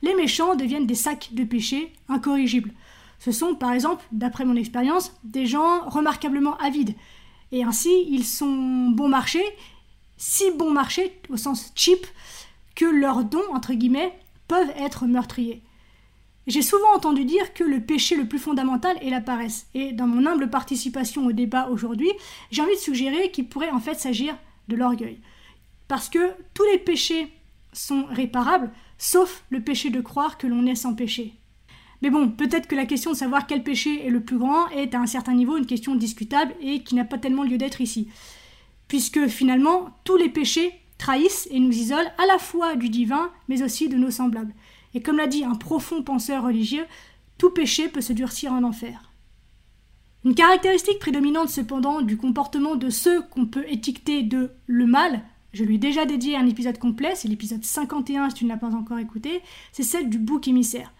les 0.03 0.13
méchants 0.13 0.55
deviennent 0.55 0.85
des 0.85 0.93
sacs 0.93 1.29
de 1.33 1.43
péché 1.43 1.91
incorrigibles. 2.07 2.71
Ce 3.17 3.31
sont, 3.31 3.55
par 3.55 3.71
exemple, 3.71 4.03
d'après 4.11 4.45
mon 4.45 4.55
expérience, 4.55 5.11
des 5.23 5.47
gens 5.47 5.89
remarquablement 5.89 6.55
avides. 6.57 6.93
Et 7.51 7.63
ainsi, 7.63 8.05
ils 8.09 8.25
sont 8.25 8.89
bon 8.91 9.07
marché, 9.07 9.41
si 10.17 10.51
bon 10.51 10.71
marché, 10.71 11.19
au 11.29 11.37
sens 11.37 11.71
cheap, 11.73 12.05
que 12.75 12.85
leurs 12.85 13.23
dons, 13.23 13.41
entre 13.51 13.73
guillemets, 13.73 14.13
peuvent 14.47 14.73
être 14.77 15.05
meurtriers. 15.05 15.63
J'ai 16.45 16.61
souvent 16.61 16.93
entendu 16.93 17.23
dire 17.23 17.53
que 17.53 17.63
le 17.63 17.79
péché 17.79 18.15
le 18.15 18.27
plus 18.27 18.39
fondamental 18.39 18.97
est 19.01 19.09
la 19.09 19.21
paresse. 19.21 19.67
Et 19.73 19.93
dans 19.93 20.07
mon 20.07 20.25
humble 20.25 20.49
participation 20.49 21.25
au 21.25 21.31
débat 21.31 21.69
aujourd'hui, 21.69 22.11
j'ai 22.51 22.61
envie 22.61 22.75
de 22.75 22.79
suggérer 22.79 23.31
qu'il 23.31 23.47
pourrait 23.47 23.71
en 23.71 23.79
fait 23.79 23.95
s'agir 23.95 24.35
de 24.67 24.75
l'orgueil. 24.75 25.19
Parce 25.87 26.09
que 26.09 26.33
tous 26.53 26.65
les 26.71 26.79
péchés 26.79 27.29
sont 27.71 28.05
réparables, 28.09 28.71
sauf 28.97 29.43
le 29.49 29.61
péché 29.61 29.89
de 29.89 30.01
croire 30.01 30.37
que 30.37 30.47
l'on 30.47 30.65
est 30.65 30.75
sans 30.75 30.93
péché. 30.93 31.33
Mais 32.01 32.09
bon, 32.09 32.27
peut-être 32.27 32.67
que 32.67 32.75
la 32.75 32.85
question 32.85 33.11
de 33.11 33.17
savoir 33.17 33.47
quel 33.47 33.63
péché 33.63 34.05
est 34.05 34.09
le 34.09 34.19
plus 34.19 34.37
grand 34.37 34.67
est 34.69 34.93
à 34.93 34.99
un 34.99 35.05
certain 35.05 35.33
niveau 35.33 35.55
une 35.55 35.65
question 35.65 35.95
discutable 35.95 36.53
et 36.61 36.83
qui 36.83 36.95
n'a 36.95 37.05
pas 37.05 37.17
tellement 37.17 37.43
lieu 37.43 37.57
d'être 37.57 37.79
ici. 37.79 38.09
Puisque 38.89 39.27
finalement, 39.27 39.89
tous 40.03 40.17
les 40.17 40.27
péchés 40.27 40.73
trahissent 40.97 41.47
et 41.49 41.59
nous 41.59 41.71
isolent 41.71 42.11
à 42.17 42.25
la 42.25 42.37
fois 42.37 42.75
du 42.75 42.89
divin, 42.89 43.31
mais 43.47 43.63
aussi 43.63 43.87
de 43.87 43.95
nos 43.95 44.11
semblables. 44.11 44.53
Et 44.93 45.01
comme 45.01 45.17
l'a 45.17 45.27
dit 45.27 45.43
un 45.43 45.55
profond 45.55 46.03
penseur 46.03 46.43
religieux, 46.43 46.85
tout 47.37 47.49
péché 47.49 47.89
peut 47.89 48.01
se 48.01 48.13
durcir 48.13 48.53
en 48.53 48.63
enfer. 48.63 49.11
Une 50.23 50.35
caractéristique 50.35 50.99
prédominante 50.99 51.49
cependant 51.49 52.01
du 52.01 52.15
comportement 52.15 52.75
de 52.75 52.89
ceux 52.89 53.21
qu'on 53.21 53.45
peut 53.45 53.65
étiqueter 53.67 54.23
de 54.23 54.51
le 54.67 54.85
mal, 54.85 55.21
je 55.51 55.63
lui 55.63 55.75
ai 55.75 55.79
déjà 55.79 56.05
dédié 56.05 56.37
un 56.37 56.47
épisode 56.47 56.79
complet, 56.79 57.13
c'est 57.15 57.27
l'épisode 57.27 57.63
51 57.63 58.29
si 58.29 58.35
tu 58.35 58.45
ne 58.45 58.49
l'as 58.49 58.57
pas 58.57 58.73
encore 58.73 58.99
écouté, 58.99 59.41
c'est 59.71 59.83
celle 59.83 60.09
du 60.09 60.17
bouc 60.17 60.47
émissaire 60.47 60.91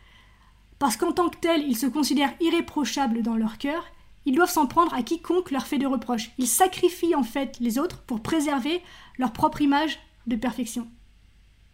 parce 0.83 0.97
qu'en 0.97 1.13
tant 1.13 1.29
que 1.29 1.37
tels, 1.37 1.63
ils 1.65 1.77
se 1.77 1.85
considèrent 1.85 2.33
irréprochables 2.41 3.21
dans 3.21 3.37
leur 3.37 3.57
cœur, 3.57 3.85
ils 4.25 4.35
doivent 4.35 4.51
s'en 4.51 4.67
prendre 4.67 4.93
à 4.93 5.01
quiconque 5.01 5.49
leur 5.49 5.65
fait 5.65 5.77
des 5.77 5.85
reproches. 5.85 6.31
Ils 6.37 6.45
sacrifient 6.45 7.15
en 7.15 7.23
fait 7.23 7.57
les 7.61 7.79
autres 7.79 8.01
pour 8.01 8.19
préserver 8.19 8.81
leur 9.17 9.31
propre 9.31 9.61
image 9.61 9.97
de 10.27 10.35
perfection. 10.35 10.85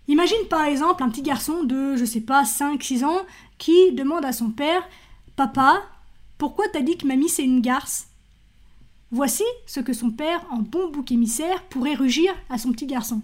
Imagine 0.10 0.48
par 0.50 0.64
exemple 0.64 1.04
un 1.04 1.10
petit 1.10 1.22
garçon 1.22 1.64
de, 1.64 1.96
je 1.96 2.04
sais 2.04 2.22
pas, 2.22 2.42
5-6 2.42 3.06
ans 3.06 3.20
qui 3.60 3.92
demande 3.92 4.26
à 4.26 4.34
son 4.34 4.50
père 4.50 4.82
Papa, 5.36 5.84
pourquoi 6.40 6.66
t'as 6.68 6.82
dit 6.82 6.98
que 6.98 7.06
mamie 7.06 7.30
c'est 7.30 7.44
une 7.44 7.62
garce? 7.62 8.08
Voici 9.12 9.44
ce 9.68 9.80
que 9.80 9.94
son 9.94 10.10
père, 10.10 10.44
en 10.50 10.58
bon 10.58 10.90
bouc 10.90 11.12
émissaire, 11.12 11.64
pourrait 11.66 11.94
rugir 11.94 12.34
à 12.50 12.58
son 12.58 12.72
petit 12.72 12.88
garçon. 12.88 13.22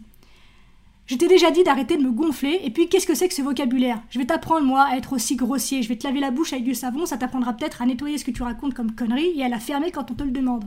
Je 1.08 1.16
t'ai 1.16 1.28
déjà 1.28 1.50
dit 1.50 1.64
d'arrêter 1.64 1.98
de 1.98 2.04
me 2.04 2.12
gonfler, 2.12 2.60
et 2.64 2.70
puis 2.70 2.88
qu'est-ce 2.88 3.08
que 3.08 3.16
c'est 3.16 3.28
que 3.28 3.34
ce 3.34 3.42
vocabulaire? 3.42 4.02
Je 4.12 4.20
vais 4.20 4.26
t'apprendre, 4.26 4.66
moi, 4.66 4.84
à 4.84 4.96
être 4.96 5.14
aussi 5.14 5.36
grossier, 5.36 5.82
je 5.82 5.90
vais 5.90 5.98
te 5.98 6.06
laver 6.06 6.20
la 6.20 6.30
bouche 6.30 6.54
avec 6.54 6.66
du 6.66 6.76
savon, 6.76 7.08
ça 7.08 7.18
t'apprendra 7.18 7.54
peut-être 7.54 7.82
à 7.82 7.88
nettoyer 7.88 8.20
ce 8.20 8.26
que 8.26 8.32
tu 8.32 8.44
racontes 8.44 8.76
comme 8.76 8.94
connerie 8.94 9.34
et 9.40 9.44
à 9.44 9.50
la 9.50 9.60
fermer 9.60 9.92
quand 9.92 10.12
on 10.12 10.16
te 10.16 10.24
le 10.24 10.32
demande. 10.32 10.66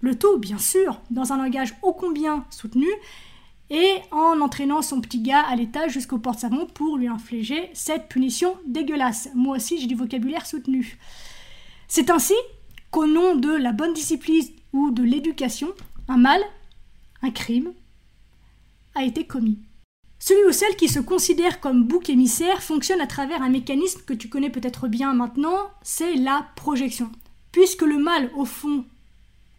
Le 0.00 0.16
tout, 0.16 0.38
bien 0.38 0.58
sûr, 0.58 1.00
dans 1.10 1.32
un 1.32 1.38
langage 1.38 1.74
ô 1.82 1.92
combien 1.92 2.44
soutenu, 2.50 2.88
et 3.70 3.96
en 4.10 4.40
entraînant 4.40 4.82
son 4.82 5.00
petit 5.00 5.20
gars 5.20 5.42
à 5.42 5.56
l'étage 5.56 5.92
jusqu'au 5.92 6.18
porte-savon 6.18 6.66
pour 6.66 6.96
lui 6.96 7.08
infliger 7.08 7.70
cette 7.72 8.08
punition 8.08 8.56
dégueulasse. 8.66 9.28
Moi 9.34 9.56
aussi, 9.56 9.78
j'ai 9.78 9.86
du 9.86 9.94
vocabulaire 9.94 10.46
soutenu. 10.46 10.98
C'est 11.88 12.10
ainsi 12.10 12.34
qu'au 12.90 13.06
nom 13.06 13.34
de 13.34 13.50
la 13.50 13.72
bonne 13.72 13.94
discipline 13.94 14.46
ou 14.72 14.90
de 14.90 15.02
l'éducation, 15.02 15.68
un 16.08 16.18
mal, 16.18 16.40
un 17.22 17.30
crime, 17.30 17.72
a 18.94 19.04
été 19.04 19.26
commis. 19.26 19.58
Celui 20.18 20.44
ou 20.48 20.52
celle 20.52 20.76
qui 20.76 20.88
se 20.88 21.00
considère 21.00 21.60
comme 21.60 21.84
bouc 21.84 22.08
émissaire 22.08 22.62
fonctionne 22.62 23.00
à 23.00 23.06
travers 23.06 23.42
un 23.42 23.50
mécanisme 23.50 24.00
que 24.06 24.14
tu 24.14 24.28
connais 24.28 24.50
peut-être 24.50 24.88
bien 24.88 25.12
maintenant, 25.12 25.58
c'est 25.82 26.14
la 26.14 26.46
projection. 26.56 27.10
Puisque 27.52 27.82
le 27.82 27.98
mal, 27.98 28.30
au 28.34 28.44
fond, 28.44 28.84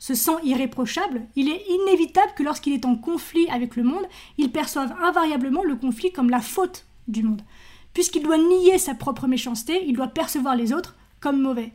se 0.05 0.13
sent 0.13 0.35
irréprochable, 0.43 1.23
il 1.35 1.49
est 1.49 1.63
inévitable 1.67 2.33
que 2.35 2.43
lorsqu'il 2.43 2.73
est 2.73 2.85
en 2.85 2.95
conflit 2.95 3.49
avec 3.49 3.75
le 3.75 3.81
monde, 3.81 4.05
il 4.37 4.51
perçoive 4.51 4.93
invariablement 5.01 5.63
le 5.63 5.75
conflit 5.75 6.11
comme 6.11 6.29
la 6.29 6.41
faute 6.41 6.85
du 7.07 7.23
monde. 7.23 7.41
Puisqu'il 7.91 8.21
doit 8.21 8.37
nier 8.37 8.77
sa 8.77 8.93
propre 8.93 9.25
méchanceté, 9.25 9.83
il 9.87 9.95
doit 9.95 10.09
percevoir 10.09 10.55
les 10.55 10.73
autres 10.73 10.95
comme 11.19 11.41
mauvais. 11.41 11.73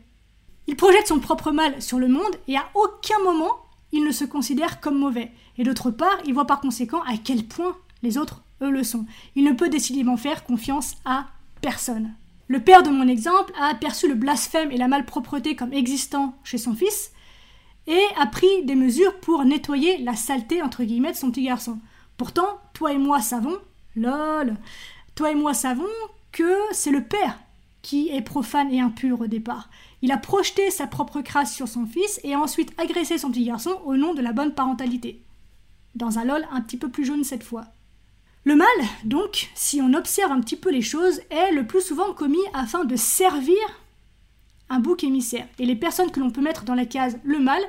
Il 0.67 0.77
projette 0.77 1.09
son 1.09 1.19
propre 1.19 1.51
mal 1.51 1.81
sur 1.81 1.99
le 1.99 2.07
monde 2.07 2.37
et 2.47 2.55
à 2.55 2.69
aucun 2.73 3.21
moment 3.21 3.51
il 3.91 4.05
ne 4.05 4.13
se 4.13 4.23
considère 4.23 4.79
comme 4.79 4.97
mauvais. 4.97 5.33
Et 5.57 5.65
d'autre 5.65 5.91
part, 5.91 6.17
il 6.25 6.33
voit 6.33 6.47
par 6.47 6.61
conséquent 6.61 7.01
à 7.01 7.17
quel 7.21 7.45
point 7.45 7.75
les 8.01 8.17
autres, 8.17 8.43
eux, 8.61 8.71
le 8.71 8.85
sont. 8.85 9.05
Il 9.35 9.43
ne 9.43 9.51
peut 9.51 9.67
décidément 9.67 10.15
faire 10.15 10.45
confiance 10.45 10.95
à 11.03 11.25
personne. 11.59 12.13
Le 12.47 12.61
père 12.61 12.83
de 12.83 12.91
mon 12.91 13.09
exemple 13.09 13.51
a 13.59 13.65
aperçu 13.65 14.07
le 14.07 14.15
blasphème 14.15 14.71
et 14.71 14.77
la 14.77 14.87
malpropreté 14.87 15.57
comme 15.57 15.73
existant 15.73 16.33
chez 16.45 16.57
son 16.57 16.73
fils 16.73 17.11
et 17.87 18.03
a 18.17 18.25
pris 18.25 18.63
des 18.65 18.75
mesures 18.75 19.19
pour 19.19 19.43
nettoyer 19.43 19.97
la 19.99 20.15
saleté 20.15 20.61
entre 20.61 20.83
guillemets 20.83 21.11
de 21.11 21.17
son 21.17 21.31
petit 21.31 21.43
garçon. 21.43 21.79
Pourtant, 22.17 22.59
toi 22.73 22.93
et 22.93 22.97
moi 22.97 23.21
savons, 23.21 23.57
lol, 23.95 24.55
toi 25.15 25.31
et 25.31 25.35
moi 25.35 25.53
savons 25.53 25.83
que 26.31 26.55
c'est 26.71 26.91
le 26.91 27.03
père 27.03 27.39
qui 27.81 28.09
est 28.09 28.21
profane 28.21 28.71
et 28.71 28.79
impur 28.79 29.21
au 29.21 29.27
départ. 29.27 29.69
Il 30.01 30.11
a 30.11 30.17
projeté 30.17 30.69
sa 30.69 30.87
propre 30.87 31.21
crasse 31.21 31.53
sur 31.53 31.67
son 31.67 31.85
fils 31.85 32.19
et 32.23 32.33
a 32.33 32.39
ensuite 32.39 32.79
agressé 32.79 33.17
son 33.17 33.31
petit 33.31 33.45
garçon 33.45 33.79
au 33.85 33.95
nom 33.95 34.13
de 34.13 34.21
la 34.21 34.33
bonne 34.33 34.53
parentalité. 34.53 35.23
Dans 35.95 36.19
un 36.19 36.25
lol 36.25 36.47
un 36.51 36.61
petit 36.61 36.77
peu 36.77 36.89
plus 36.89 37.05
jaune 37.05 37.23
cette 37.23 37.43
fois. 37.43 37.65
Le 38.43 38.55
mal, 38.55 38.67
donc, 39.03 39.51
si 39.53 39.81
on 39.81 39.93
observe 39.93 40.31
un 40.31 40.41
petit 40.41 40.55
peu 40.55 40.71
les 40.71 40.81
choses, 40.81 41.21
est 41.29 41.51
le 41.51 41.67
plus 41.67 41.81
souvent 41.81 42.13
commis 42.13 42.39
afin 42.53 42.85
de 42.85 42.95
servir 42.95 43.55
un 44.71 44.79
bouc 44.79 45.03
émissaire. 45.03 45.47
Et 45.59 45.65
les 45.65 45.75
personnes 45.75 46.11
que 46.11 46.19
l'on 46.19 46.31
peut 46.31 46.41
mettre 46.41 46.63
dans 46.63 46.75
la 46.75 46.85
case 46.85 47.19
le 47.23 47.39
mal 47.39 47.61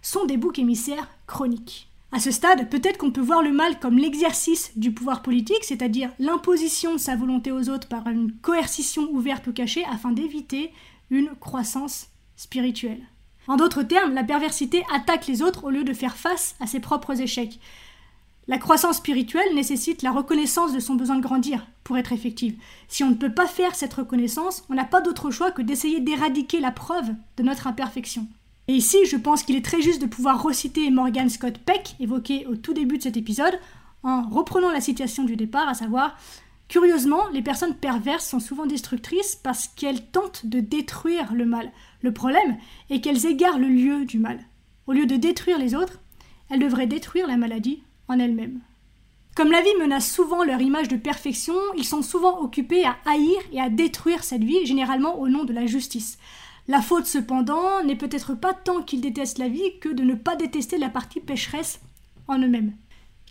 sont 0.00 0.24
des 0.24 0.36
boucs 0.36 0.58
émissaires 0.58 1.08
chroniques. 1.26 1.88
À 2.12 2.20
ce 2.20 2.30
stade, 2.30 2.70
peut-être 2.70 2.96
qu'on 2.96 3.10
peut 3.10 3.20
voir 3.20 3.42
le 3.42 3.52
mal 3.52 3.80
comme 3.80 3.98
l'exercice 3.98 4.70
du 4.76 4.92
pouvoir 4.92 5.20
politique, 5.20 5.64
c'est-à-dire 5.64 6.12
l'imposition 6.20 6.92
de 6.92 6.98
sa 6.98 7.16
volonté 7.16 7.50
aux 7.50 7.68
autres 7.68 7.88
par 7.88 8.06
une 8.06 8.32
coercition 8.32 9.10
ouverte 9.10 9.48
ou 9.48 9.52
cachée 9.52 9.84
afin 9.90 10.12
d'éviter 10.12 10.72
une 11.10 11.30
croissance 11.40 12.06
spirituelle. 12.36 13.02
En 13.48 13.56
d'autres 13.56 13.82
termes, 13.82 14.14
la 14.14 14.24
perversité 14.24 14.84
attaque 14.92 15.26
les 15.26 15.42
autres 15.42 15.64
au 15.64 15.70
lieu 15.70 15.82
de 15.82 15.92
faire 15.92 16.16
face 16.16 16.54
à 16.60 16.66
ses 16.68 16.80
propres 16.80 17.20
échecs. 17.20 17.58
La 18.46 18.58
croissance 18.58 18.98
spirituelle 18.98 19.54
nécessite 19.54 20.02
la 20.02 20.12
reconnaissance 20.12 20.74
de 20.74 20.80
son 20.80 20.96
besoin 20.96 21.16
de 21.16 21.22
grandir 21.22 21.66
pour 21.82 21.96
être 21.96 22.12
effective. 22.12 22.56
Si 22.88 23.02
on 23.02 23.08
ne 23.08 23.14
peut 23.14 23.32
pas 23.32 23.46
faire 23.46 23.74
cette 23.74 23.94
reconnaissance, 23.94 24.64
on 24.68 24.74
n'a 24.74 24.84
pas 24.84 25.00
d'autre 25.00 25.30
choix 25.30 25.50
que 25.50 25.62
d'essayer 25.62 26.00
d'éradiquer 26.00 26.60
la 26.60 26.70
preuve 26.70 27.14
de 27.38 27.42
notre 27.42 27.66
imperfection. 27.66 28.26
Et 28.68 28.74
ici, 28.74 28.98
je 29.06 29.16
pense 29.16 29.42
qu'il 29.42 29.56
est 29.56 29.64
très 29.64 29.80
juste 29.80 30.02
de 30.02 30.06
pouvoir 30.06 30.42
reciter 30.42 30.90
Morgan 30.90 31.30
Scott 31.30 31.58
Peck, 31.58 31.96
évoqué 32.00 32.46
au 32.46 32.56
tout 32.56 32.74
début 32.74 32.98
de 32.98 33.02
cet 33.02 33.16
épisode, 33.16 33.58
en 34.02 34.28
reprenant 34.28 34.70
la 34.70 34.82
citation 34.82 35.24
du 35.24 35.36
départ, 35.36 35.68
à 35.68 35.74
savoir 35.74 36.16
Curieusement, 36.68 37.28
les 37.32 37.42
personnes 37.42 37.74
perverses 37.74 38.26
sont 38.26 38.40
souvent 38.40 38.66
destructrices 38.66 39.36
parce 39.36 39.68
qu'elles 39.68 40.06
tentent 40.06 40.46
de 40.46 40.60
détruire 40.60 41.32
le 41.34 41.44
mal. 41.44 41.70
Le 42.00 42.12
problème 42.12 42.56
est 42.90 43.00
qu'elles 43.00 43.26
égarent 43.26 43.58
le 43.58 43.68
lieu 43.68 44.04
du 44.04 44.18
mal. 44.18 44.40
Au 44.86 44.92
lieu 44.92 45.06
de 45.06 45.16
détruire 45.16 45.58
les 45.58 45.74
autres, 45.74 46.00
elles 46.50 46.60
devraient 46.60 46.86
détruire 46.86 47.26
la 47.26 47.36
maladie 47.36 47.82
en 48.08 48.18
elle-même. 48.18 48.60
Comme 49.34 49.50
la 49.50 49.62
vie 49.62 49.74
menace 49.80 50.10
souvent 50.10 50.44
leur 50.44 50.60
image 50.60 50.88
de 50.88 50.96
perfection, 50.96 51.54
ils 51.76 51.84
sont 51.84 52.02
souvent 52.02 52.40
occupés 52.40 52.84
à 52.84 52.96
haïr 53.04 53.38
et 53.52 53.60
à 53.60 53.68
détruire 53.68 54.22
cette 54.22 54.44
vie, 54.44 54.64
généralement 54.64 55.18
au 55.18 55.28
nom 55.28 55.44
de 55.44 55.52
la 55.52 55.66
justice. 55.66 56.18
La 56.68 56.80
faute 56.80 57.06
cependant 57.06 57.82
n'est 57.84 57.96
peut-être 57.96 58.34
pas 58.34 58.54
tant 58.54 58.82
qu'ils 58.82 59.00
détestent 59.00 59.38
la 59.38 59.48
vie 59.48 59.78
que 59.80 59.88
de 59.88 60.02
ne 60.02 60.14
pas 60.14 60.36
détester 60.36 60.78
la 60.78 60.88
partie 60.88 61.20
pécheresse 61.20 61.80
en 62.28 62.38
eux-mêmes. 62.38 62.72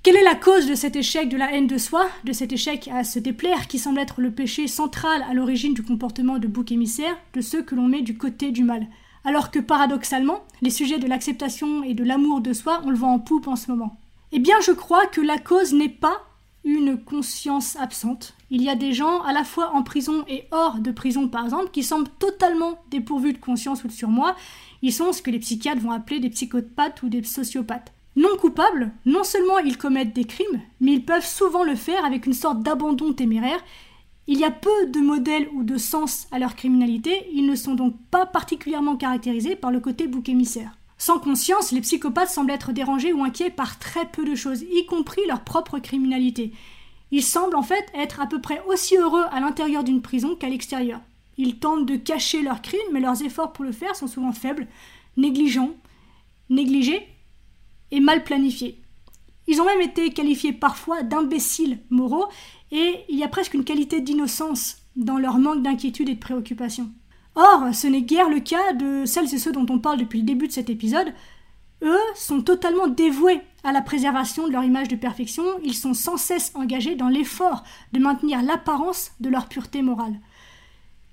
Quelle 0.03 0.17
est 0.17 0.23
la 0.23 0.35
cause 0.35 0.67
de 0.67 0.75
cet 0.75 0.97
échec 0.97 1.29
de 1.29 1.37
la 1.37 1.53
haine 1.53 1.65
de 1.65 1.77
soi, 1.77 2.05
de 2.25 2.33
cet 2.33 2.51
échec 2.51 2.89
à 2.93 3.05
se 3.05 3.19
déplaire 3.19 3.67
qui 3.67 3.79
semble 3.79 3.99
être 3.99 4.19
le 4.19 4.31
péché 4.31 4.67
central 4.67 5.23
à 5.29 5.33
l'origine 5.33 5.73
du 5.73 5.81
comportement 5.81 6.37
de 6.37 6.47
bouc 6.47 6.73
émissaire 6.73 7.15
de 7.33 7.39
ceux 7.39 7.63
que 7.63 7.75
l'on 7.75 7.87
met 7.87 8.01
du 8.01 8.17
côté 8.17 8.51
du 8.51 8.65
mal? 8.65 8.85
Alors 9.23 9.49
que 9.49 9.59
paradoxalement, 9.59 10.43
les 10.61 10.69
sujets 10.69 10.99
de 10.99 11.07
l'acceptation 11.07 11.83
et 11.83 11.93
de 11.93 12.03
l'amour 12.03 12.41
de 12.41 12.51
soi, 12.51 12.81
on 12.83 12.89
le 12.89 12.97
vend 12.97 13.13
en 13.13 13.19
poupe 13.19 13.47
en 13.47 13.55
ce 13.55 13.71
moment. 13.71 13.97
Eh 14.35 14.39
bien, 14.39 14.59
je 14.61 14.71
crois 14.71 15.05
que 15.05 15.21
la 15.21 15.37
cause 15.37 15.73
n'est 15.73 15.87
pas 15.87 16.23
une 16.63 16.97
conscience 16.97 17.75
absente. 17.75 18.33
Il 18.49 18.63
y 18.63 18.69
a 18.69 18.73
des 18.73 18.91
gens, 18.91 19.21
à 19.21 19.31
la 19.31 19.43
fois 19.43 19.69
en 19.75 19.83
prison 19.83 20.25
et 20.27 20.45
hors 20.49 20.79
de 20.79 20.89
prison 20.89 21.27
par 21.27 21.43
exemple, 21.43 21.69
qui 21.71 21.83
semblent 21.83 22.09
totalement 22.17 22.81
dépourvus 22.89 23.33
de 23.33 23.37
conscience 23.37 23.83
ou 23.83 23.87
de 23.87 23.93
surmoi. 23.93 24.35
Ils 24.81 24.91
sont 24.91 25.13
ce 25.13 25.21
que 25.21 25.29
les 25.29 25.37
psychiatres 25.37 25.81
vont 25.81 25.91
appeler 25.91 26.19
des 26.19 26.31
psychopathes 26.31 27.03
ou 27.03 27.09
des 27.09 27.23
sociopathes. 27.23 27.93
Non 28.15 28.35
coupables, 28.39 28.91
non 29.05 29.23
seulement 29.23 29.59
ils 29.59 29.77
commettent 29.77 30.15
des 30.15 30.25
crimes, 30.25 30.61
mais 30.81 30.93
ils 30.93 31.05
peuvent 31.05 31.27
souvent 31.27 31.63
le 31.63 31.75
faire 31.75 32.03
avec 32.03 32.25
une 32.25 32.33
sorte 32.33 32.63
d'abandon 32.63 33.13
téméraire. 33.13 33.63
Il 34.25 34.39
y 34.39 34.45
a 34.45 34.51
peu 34.51 34.87
de 34.87 34.99
modèles 34.99 35.47
ou 35.53 35.63
de 35.63 35.77
sens 35.77 36.25
à 36.31 36.39
leur 36.39 36.55
criminalité, 36.55 37.27
ils 37.33 37.45
ne 37.45 37.55
sont 37.55 37.75
donc 37.75 37.93
pas 38.09 38.25
particulièrement 38.25 38.97
caractérisés 38.97 39.55
par 39.55 39.69
le 39.69 39.79
côté 39.79 40.07
bouc 40.07 40.27
émissaire. 40.27 40.75
Sans 40.97 41.19
conscience, 41.19 41.71
les 41.71 41.81
psychopathes 41.81 42.29
semblent 42.29 42.51
être 42.51 42.71
dérangés 42.71 43.13
ou 43.13 43.23
inquiets 43.23 43.49
par 43.49 43.79
très 43.79 44.05
peu 44.05 44.25
de 44.25 44.35
choses, 44.35 44.61
y 44.61 44.85
compris 44.85 45.21
leur 45.27 45.43
propre 45.43 45.79
criminalité. 45.79 46.53
Ils 47.11 47.23
semblent 47.23 47.55
en 47.55 47.63
fait 47.63 47.85
être 47.93 48.21
à 48.21 48.27
peu 48.27 48.41
près 48.41 48.61
aussi 48.67 48.97
heureux 48.97 49.25
à 49.31 49.39
l'intérieur 49.39 49.83
d'une 49.83 50.01
prison 50.01 50.35
qu'à 50.35 50.49
l'extérieur. 50.49 51.01
Ils 51.37 51.59
tentent 51.59 51.85
de 51.85 51.95
cacher 51.95 52.41
leurs 52.41 52.61
crimes, 52.61 52.79
mais 52.91 52.99
leurs 52.99 53.23
efforts 53.23 53.53
pour 53.53 53.65
le 53.65 53.71
faire 53.71 53.95
sont 53.95 54.07
souvent 54.07 54.31
faibles, 54.31 54.67
négligents, 55.17 55.71
négligés 56.49 57.07
et 57.91 57.99
mal 57.99 58.23
planifiés. 58.23 58.81
Ils 59.47 59.59
ont 59.61 59.65
même 59.65 59.81
été 59.81 60.11
qualifiés 60.11 60.53
parfois 60.53 61.03
d'imbéciles 61.03 61.79
moraux, 61.89 62.27
et 62.71 63.01
il 63.09 63.17
y 63.17 63.23
a 63.23 63.27
presque 63.27 63.53
une 63.53 63.65
qualité 63.65 64.01
d'innocence 64.01 64.77
dans 64.95 65.17
leur 65.17 65.37
manque 65.37 65.63
d'inquiétude 65.63 66.09
et 66.09 66.15
de 66.15 66.19
préoccupation. 66.19 66.89
Or, 67.35 67.73
ce 67.73 67.87
n'est 67.87 68.01
guère 68.01 68.29
le 68.29 68.39
cas 68.39 68.73
de 68.73 69.05
celles 69.05 69.33
et 69.33 69.39
ceux 69.39 69.51
dont 69.51 69.65
on 69.69 69.79
parle 69.79 69.97
depuis 69.97 70.19
le 70.19 70.25
début 70.25 70.47
de 70.47 70.51
cet 70.51 70.69
épisode. 70.69 71.13
Eux 71.81 71.99
sont 72.15 72.41
totalement 72.41 72.87
dévoués 72.87 73.41
à 73.63 73.71
la 73.71 73.81
préservation 73.81 74.47
de 74.47 74.53
leur 74.53 74.63
image 74.63 74.87
de 74.87 74.95
perfection, 74.95 75.43
ils 75.63 75.73
sont 75.73 75.93
sans 75.93 76.17
cesse 76.17 76.51
engagés 76.55 76.95
dans 76.95 77.07
l'effort 77.07 77.63
de 77.91 77.99
maintenir 77.99 78.41
l'apparence 78.41 79.11
de 79.19 79.29
leur 79.29 79.47
pureté 79.47 79.81
morale. 79.81 80.19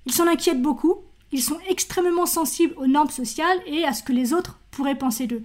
Ils 0.06 0.12
s'en 0.12 0.26
inquiètent 0.26 0.62
beaucoup, 0.62 0.96
ils 1.32 1.42
sont 1.42 1.58
extrêmement 1.68 2.26
sensibles 2.26 2.74
aux 2.76 2.86
normes 2.86 3.10
sociales 3.10 3.60
et 3.66 3.84
à 3.84 3.92
ce 3.92 4.02
que 4.02 4.12
les 4.12 4.32
autres 4.32 4.60
pourraient 4.70 4.98
penser 4.98 5.26
d'eux. 5.26 5.44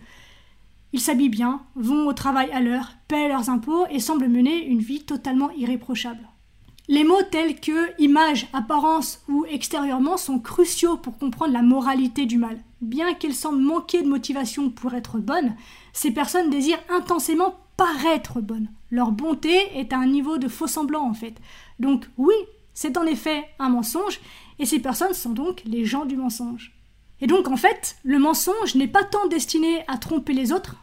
Ils 0.93 0.99
s'habillent 0.99 1.29
bien, 1.29 1.61
vont 1.75 2.07
au 2.07 2.13
travail 2.13 2.51
à 2.51 2.59
l'heure, 2.59 2.93
paient 3.07 3.27
leurs 3.27 3.49
impôts 3.49 3.85
et 3.89 3.99
semblent 3.99 4.27
mener 4.27 4.65
une 4.65 4.79
vie 4.79 5.03
totalement 5.03 5.51
irréprochable. 5.51 6.27
Les 6.87 7.03
mots 7.03 7.23
tels 7.31 7.59
que 7.59 7.99
image, 7.99 8.47
apparence 8.53 9.23
ou 9.27 9.43
extérieurement 9.45 10.17
sont 10.17 10.37
cruciaux 10.37 10.97
pour 10.97 11.17
comprendre 11.17 11.53
la 11.53 11.63
moralité 11.63 12.27
du 12.27 12.37
mal. 12.37 12.59
Bien 12.81 13.15
qu'elles 13.15 13.33
semblent 13.33 13.61
manquer 13.61 14.03
de 14.03 14.07
motivation 14.07 14.69
pour 14.69 14.93
être 14.93 15.17
bonnes, 15.17 15.55
ces 15.93 16.11
personnes 16.11 16.51
désirent 16.51 16.83
intensément 16.89 17.55
paraître 17.75 18.39
bonnes. 18.39 18.69
Leur 18.91 19.11
bonté 19.11 19.55
est 19.75 19.93
à 19.93 19.97
un 19.97 20.05
niveau 20.05 20.37
de 20.37 20.47
faux 20.47 20.67
semblant 20.67 21.09
en 21.09 21.15
fait. 21.15 21.33
Donc 21.79 22.07
oui, 22.17 22.35
c'est 22.75 22.97
en 22.97 23.05
effet 23.05 23.49
un 23.57 23.69
mensonge, 23.69 24.19
et 24.59 24.65
ces 24.65 24.79
personnes 24.79 25.13
sont 25.13 25.31
donc 25.31 25.63
les 25.65 25.85
gens 25.85 26.05
du 26.05 26.15
mensonge. 26.15 26.71
Et 27.19 27.25
donc 27.25 27.47
en 27.47 27.57
fait, 27.57 27.97
le 28.03 28.19
mensonge 28.19 28.75
n'est 28.75 28.87
pas 28.87 29.03
tant 29.03 29.25
destiné 29.25 29.83
à 29.87 29.97
tromper 29.97 30.33
les 30.33 30.51
autres, 30.51 30.75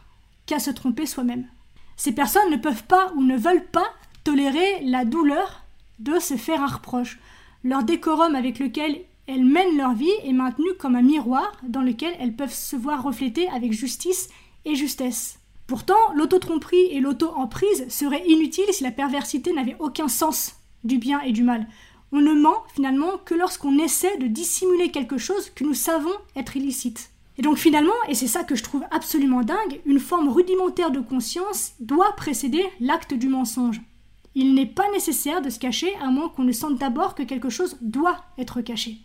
qu'à 0.47 0.59
se 0.59 0.71
tromper 0.71 1.05
soi-même. 1.05 1.47
Ces 1.95 2.11
personnes 2.11 2.51
ne 2.51 2.57
peuvent 2.57 2.83
pas 2.83 3.13
ou 3.15 3.23
ne 3.23 3.37
veulent 3.37 3.67
pas 3.67 3.87
tolérer 4.25 4.81
la 4.83 5.05
douleur 5.05 5.62
de 5.99 6.19
se 6.19 6.35
faire 6.35 6.61
un 6.61 6.67
reproche. 6.67 7.19
Leur 7.63 7.83
décorum 7.83 8.35
avec 8.35 8.59
lequel 8.59 9.01
elles 9.27 9.45
mènent 9.45 9.77
leur 9.77 9.93
vie 9.93 10.11
est 10.23 10.33
maintenu 10.33 10.67
comme 10.79 10.95
un 10.95 11.01
miroir 11.01 11.51
dans 11.63 11.81
lequel 11.81 12.13
elles 12.19 12.35
peuvent 12.35 12.53
se 12.53 12.75
voir 12.75 13.03
refléter 13.03 13.47
avec 13.49 13.71
justice 13.71 14.29
et 14.65 14.75
justesse. 14.75 15.39
Pourtant, 15.67 16.13
l'autotromperie 16.15 16.87
et 16.91 16.99
l'auto-emprise 16.99 17.87
seraient 17.87 18.27
inutiles 18.27 18.71
si 18.71 18.83
la 18.83 18.91
perversité 18.91 19.53
n'avait 19.53 19.77
aucun 19.79 20.09
sens 20.09 20.55
du 20.83 20.97
bien 20.97 21.21
et 21.21 21.31
du 21.31 21.43
mal. 21.43 21.67
On 22.11 22.19
ne 22.19 22.33
ment 22.33 22.63
finalement 22.75 23.17
que 23.25 23.33
lorsqu'on 23.33 23.79
essaie 23.79 24.17
de 24.17 24.27
dissimuler 24.27 24.91
quelque 24.91 25.17
chose 25.17 25.49
que 25.49 25.63
nous 25.63 25.73
savons 25.73 26.13
être 26.35 26.57
illicite. 26.57 27.09
Et 27.37 27.41
donc 27.41 27.57
finalement, 27.57 27.93
et 28.07 28.13
c'est 28.13 28.27
ça 28.27 28.43
que 28.43 28.55
je 28.55 28.63
trouve 28.63 28.83
absolument 28.91 29.41
dingue, 29.41 29.81
une 29.85 29.99
forme 29.99 30.29
rudimentaire 30.29 30.91
de 30.91 30.99
conscience 30.99 31.73
doit 31.79 32.13
précéder 32.15 32.63
l'acte 32.79 33.13
du 33.13 33.29
mensonge. 33.29 33.81
Il 34.35 34.53
n'est 34.53 34.65
pas 34.65 34.89
nécessaire 34.91 35.41
de 35.41 35.49
se 35.49 35.59
cacher 35.59 35.93
à 36.01 36.07
moins 36.07 36.29
qu'on 36.29 36.43
ne 36.43 36.51
sente 36.51 36.77
d'abord 36.77 37.15
que 37.15 37.23
quelque 37.23 37.49
chose 37.49 37.77
doit 37.81 38.23
être 38.37 38.61
caché. 38.61 38.97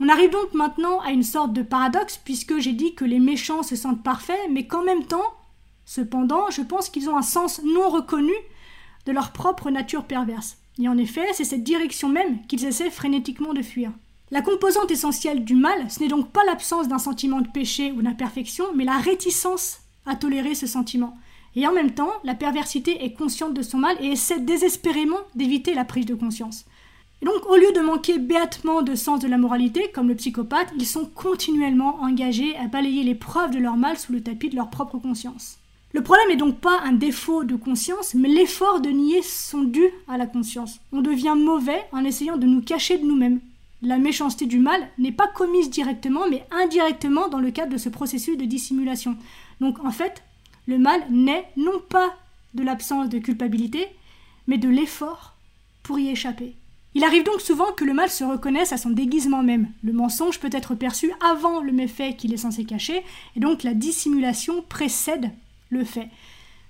On 0.00 0.08
arrive 0.08 0.30
donc 0.30 0.54
maintenant 0.54 1.00
à 1.00 1.10
une 1.10 1.24
sorte 1.24 1.52
de 1.52 1.62
paradoxe 1.62 2.20
puisque 2.24 2.58
j'ai 2.58 2.72
dit 2.72 2.94
que 2.94 3.04
les 3.04 3.18
méchants 3.18 3.64
se 3.64 3.74
sentent 3.74 4.02
parfaits, 4.02 4.48
mais 4.50 4.66
qu'en 4.66 4.82
même 4.82 5.04
temps, 5.04 5.34
cependant, 5.84 6.50
je 6.50 6.62
pense 6.62 6.88
qu'ils 6.88 7.10
ont 7.10 7.16
un 7.16 7.22
sens 7.22 7.60
non 7.64 7.88
reconnu 7.88 8.32
de 9.06 9.12
leur 9.12 9.32
propre 9.32 9.70
nature 9.70 10.04
perverse. 10.04 10.58
Et 10.80 10.88
en 10.88 10.96
effet, 10.96 11.26
c'est 11.32 11.44
cette 11.44 11.64
direction 11.64 12.08
même 12.08 12.46
qu'ils 12.46 12.64
essaient 12.64 12.90
frénétiquement 12.90 13.54
de 13.54 13.62
fuir. 13.62 13.90
La 14.30 14.42
composante 14.42 14.90
essentielle 14.90 15.44
du 15.44 15.54
mal, 15.54 15.90
ce 15.90 16.00
n'est 16.00 16.08
donc 16.08 16.30
pas 16.30 16.44
l'absence 16.44 16.86
d'un 16.86 16.98
sentiment 16.98 17.40
de 17.40 17.48
péché 17.48 17.92
ou 17.92 18.02
d'imperfection, 18.02 18.66
mais 18.76 18.84
la 18.84 18.98
réticence 18.98 19.80
à 20.06 20.14
tolérer 20.14 20.54
ce 20.54 20.66
sentiment. 20.66 21.16
Et 21.56 21.66
en 21.66 21.72
même 21.72 21.92
temps, 21.92 22.12
la 22.24 22.34
perversité 22.34 23.04
est 23.04 23.12
consciente 23.12 23.54
de 23.54 23.62
son 23.62 23.78
mal 23.78 23.96
et 24.00 24.08
essaie 24.08 24.40
désespérément 24.40 25.18
d'éviter 25.34 25.74
la 25.74 25.84
prise 25.84 26.06
de 26.06 26.14
conscience. 26.14 26.64
Et 27.20 27.24
donc, 27.24 27.46
au 27.48 27.56
lieu 27.56 27.72
de 27.72 27.80
manquer 27.80 28.18
béatement 28.18 28.82
de 28.82 28.94
sens 28.94 29.20
de 29.20 29.26
la 29.26 29.38
moralité, 29.38 29.90
comme 29.92 30.08
le 30.08 30.14
psychopathe, 30.14 30.72
ils 30.76 30.86
sont 30.86 31.06
continuellement 31.06 31.96
engagés 32.00 32.56
à 32.56 32.68
balayer 32.68 33.02
les 33.02 33.16
preuves 33.16 33.50
de 33.50 33.58
leur 33.58 33.76
mal 33.76 33.98
sous 33.98 34.12
le 34.12 34.22
tapis 34.22 34.50
de 34.50 34.56
leur 34.56 34.70
propre 34.70 34.98
conscience. 34.98 35.58
Le 35.92 36.02
problème 36.02 36.28
n'est 36.28 36.36
donc 36.36 36.58
pas 36.58 36.80
un 36.84 36.92
défaut 36.92 37.44
de 37.44 37.56
conscience, 37.56 38.14
mais 38.14 38.28
l'effort 38.28 38.80
de 38.80 38.90
nier 38.90 39.22
son 39.22 39.62
dû 39.62 39.84
à 40.06 40.16
la 40.16 40.26
conscience. 40.26 40.78
On 40.92 41.00
devient 41.00 41.34
mauvais 41.36 41.82
en 41.92 42.04
essayant 42.04 42.36
de 42.36 42.46
nous 42.46 42.60
cacher 42.60 42.98
de 42.98 43.06
nous-mêmes, 43.06 43.40
la 43.82 43.98
méchanceté 43.98 44.46
du 44.46 44.58
mal 44.58 44.88
n'est 44.98 45.12
pas 45.12 45.28
commise 45.28 45.70
directement, 45.70 46.28
mais 46.28 46.44
indirectement 46.50 47.28
dans 47.28 47.38
le 47.38 47.52
cadre 47.52 47.72
de 47.72 47.78
ce 47.78 47.88
processus 47.88 48.36
de 48.36 48.44
dissimulation. 48.44 49.16
Donc 49.60 49.78
en 49.84 49.92
fait, 49.92 50.24
le 50.68 50.78
mal 50.78 51.02
naît 51.10 51.48
non 51.56 51.80
pas 51.88 52.14
de 52.54 52.62
l'absence 52.62 53.08
de 53.08 53.18
culpabilité, 53.18 53.88
mais 54.46 54.58
de 54.58 54.68
l'effort 54.68 55.34
pour 55.82 55.98
y 55.98 56.10
échapper. 56.10 56.54
Il 56.94 57.04
arrive 57.04 57.24
donc 57.24 57.40
souvent 57.40 57.72
que 57.72 57.84
le 57.84 57.94
mal 57.94 58.10
se 58.10 58.22
reconnaisse 58.22 58.72
à 58.72 58.76
son 58.76 58.90
déguisement 58.90 59.42
même. 59.42 59.68
Le 59.82 59.92
mensonge 59.92 60.38
peut 60.38 60.50
être 60.52 60.74
perçu 60.74 61.10
avant 61.20 61.60
le 61.60 61.72
méfait 61.72 62.16
qu'il 62.16 62.34
est 62.34 62.38
censé 62.38 62.64
cacher, 62.64 63.02
et 63.34 63.40
donc 63.40 63.62
la 63.62 63.72
dissimulation 63.72 64.62
précède 64.68 65.30
le 65.70 65.84
fait. 65.84 66.08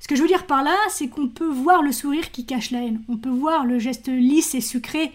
Ce 0.00 0.06
que 0.06 0.14
je 0.14 0.22
veux 0.22 0.28
dire 0.28 0.46
par 0.46 0.62
là, 0.62 0.76
c'est 0.90 1.08
qu'on 1.08 1.28
peut 1.28 1.50
voir 1.50 1.82
le 1.82 1.90
sourire 1.90 2.30
qui 2.30 2.46
cache 2.46 2.70
la 2.70 2.84
haine, 2.84 3.02
on 3.08 3.16
peut 3.16 3.28
voir 3.28 3.64
le 3.64 3.80
geste 3.80 4.08
lisse 4.08 4.54
et 4.54 4.60
sucré 4.60 5.12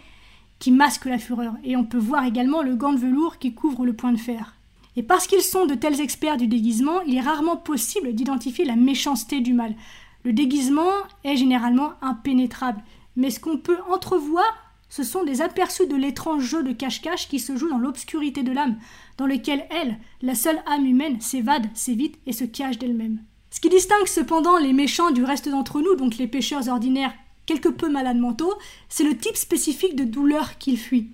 qui 0.60 0.72
masque 0.72 1.06
la 1.06 1.20
fureur, 1.20 1.54
et 1.64 1.78
on 1.78 1.86
peut 1.86 1.98
voir 1.98 2.26
également 2.26 2.62
le 2.62 2.76
gant 2.76 2.92
de 2.92 3.00
velours 3.00 3.38
qui 3.38 3.54
couvre 3.54 3.86
le 3.86 3.94
point 3.94 4.12
de 4.12 4.20
fer. 4.20 4.53
Et 4.96 5.04
parce 5.04 5.28
qu'ils 5.28 5.42
sont 5.42 5.66
de 5.66 5.76
tels 5.76 6.02
experts 6.02 6.38
du 6.38 6.48
déguisement, 6.48 7.02
il 7.02 7.16
est 7.16 7.22
rarement 7.22 7.58
possible 7.58 8.14
d'identifier 8.14 8.66
la 8.66 8.76
méchanceté 8.76 9.42
du 9.42 9.54
mal. 9.54 9.76
Le 10.24 10.34
déguisement 10.34 10.92
est 11.24 11.36
généralement 11.36 11.94
impénétrable, 12.02 12.84
mais 13.16 13.30
ce 13.30 13.40
qu'on 13.40 13.58
peut 13.58 13.80
entrevoir, 13.90 14.46
ce 14.90 15.04
sont 15.04 15.24
des 15.24 15.42
aperçus 15.42 15.88
de 15.88 15.96
l'étrange 15.96 16.44
jeu 16.44 16.64
de 16.64 16.72
cache-cache 16.72 17.28
qui 17.28 17.40
se 17.40 17.58
joue 17.58 17.68
dans 17.68 17.80
l'obscurité 17.80 18.44
de 18.44 18.52
l'âme, 18.52 18.78
dans 19.18 19.26
lequel 19.26 19.66
elle, 19.72 19.98
la 20.22 20.36
seule 20.36 20.62
âme 20.68 20.86
humaine, 20.86 21.20
s'évade, 21.20 21.68
s'évite 21.74 22.20
et 22.28 22.32
se 22.32 22.44
cache 22.44 22.78
d'elle-même. 22.78 23.20
Ce 23.50 23.60
qui 23.60 23.70
distingue 23.70 24.08
cependant 24.08 24.58
les 24.58 24.74
méchants 24.74 25.12
du 25.12 25.24
reste 25.24 25.50
d'entre 25.50 25.82
nous, 25.82 25.96
donc 25.96 26.18
les 26.18 26.28
pécheurs 26.28 26.70
ordinaires 26.70 27.14
quelque 27.46 27.70
peu 27.70 27.90
malades 27.90 28.18
mentaux, 28.18 28.54
c'est 28.90 29.04
le 29.04 29.18
type 29.18 29.36
spécifique 29.36 29.96
de 29.96 30.04
douleur 30.04 30.58
qu'ils 30.58 30.80
fuient. 30.80 31.10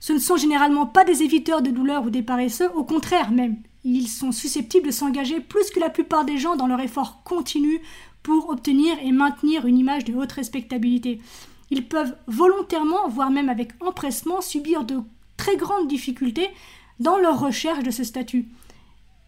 Ce 0.00 0.12
ne 0.12 0.18
sont 0.18 0.36
généralement 0.36 0.86
pas 0.86 1.04
des 1.04 1.22
éviteurs 1.22 1.62
de 1.62 1.70
douleur 1.70 2.04
ou 2.04 2.10
des 2.10 2.22
paresseux, 2.22 2.70
au 2.74 2.84
contraire 2.84 3.30
même. 3.30 3.56
Ils 3.84 4.08
sont 4.08 4.32
susceptibles 4.32 4.86
de 4.86 4.92
s'engager 4.92 5.40
plus 5.40 5.70
que 5.70 5.80
la 5.80 5.90
plupart 5.90 6.24
des 6.24 6.38
gens 6.38 6.56
dans 6.56 6.66
leur 6.66 6.80
effort 6.80 7.22
continu 7.24 7.80
pour 8.22 8.50
obtenir 8.50 8.96
et 9.02 9.12
maintenir 9.12 9.66
une 9.66 9.78
image 9.78 10.04
de 10.04 10.14
haute 10.14 10.32
respectabilité. 10.32 11.20
Ils 11.70 11.86
peuvent 11.86 12.16
volontairement, 12.26 13.08
voire 13.08 13.30
même 13.30 13.48
avec 13.48 13.72
empressement, 13.82 14.40
subir 14.40 14.84
de 14.84 15.00
très 15.36 15.56
grandes 15.56 15.88
difficultés 15.88 16.48
dans 17.00 17.16
leur 17.16 17.40
recherche 17.40 17.82
de 17.82 17.90
ce 17.90 18.04
statut. 18.04 18.48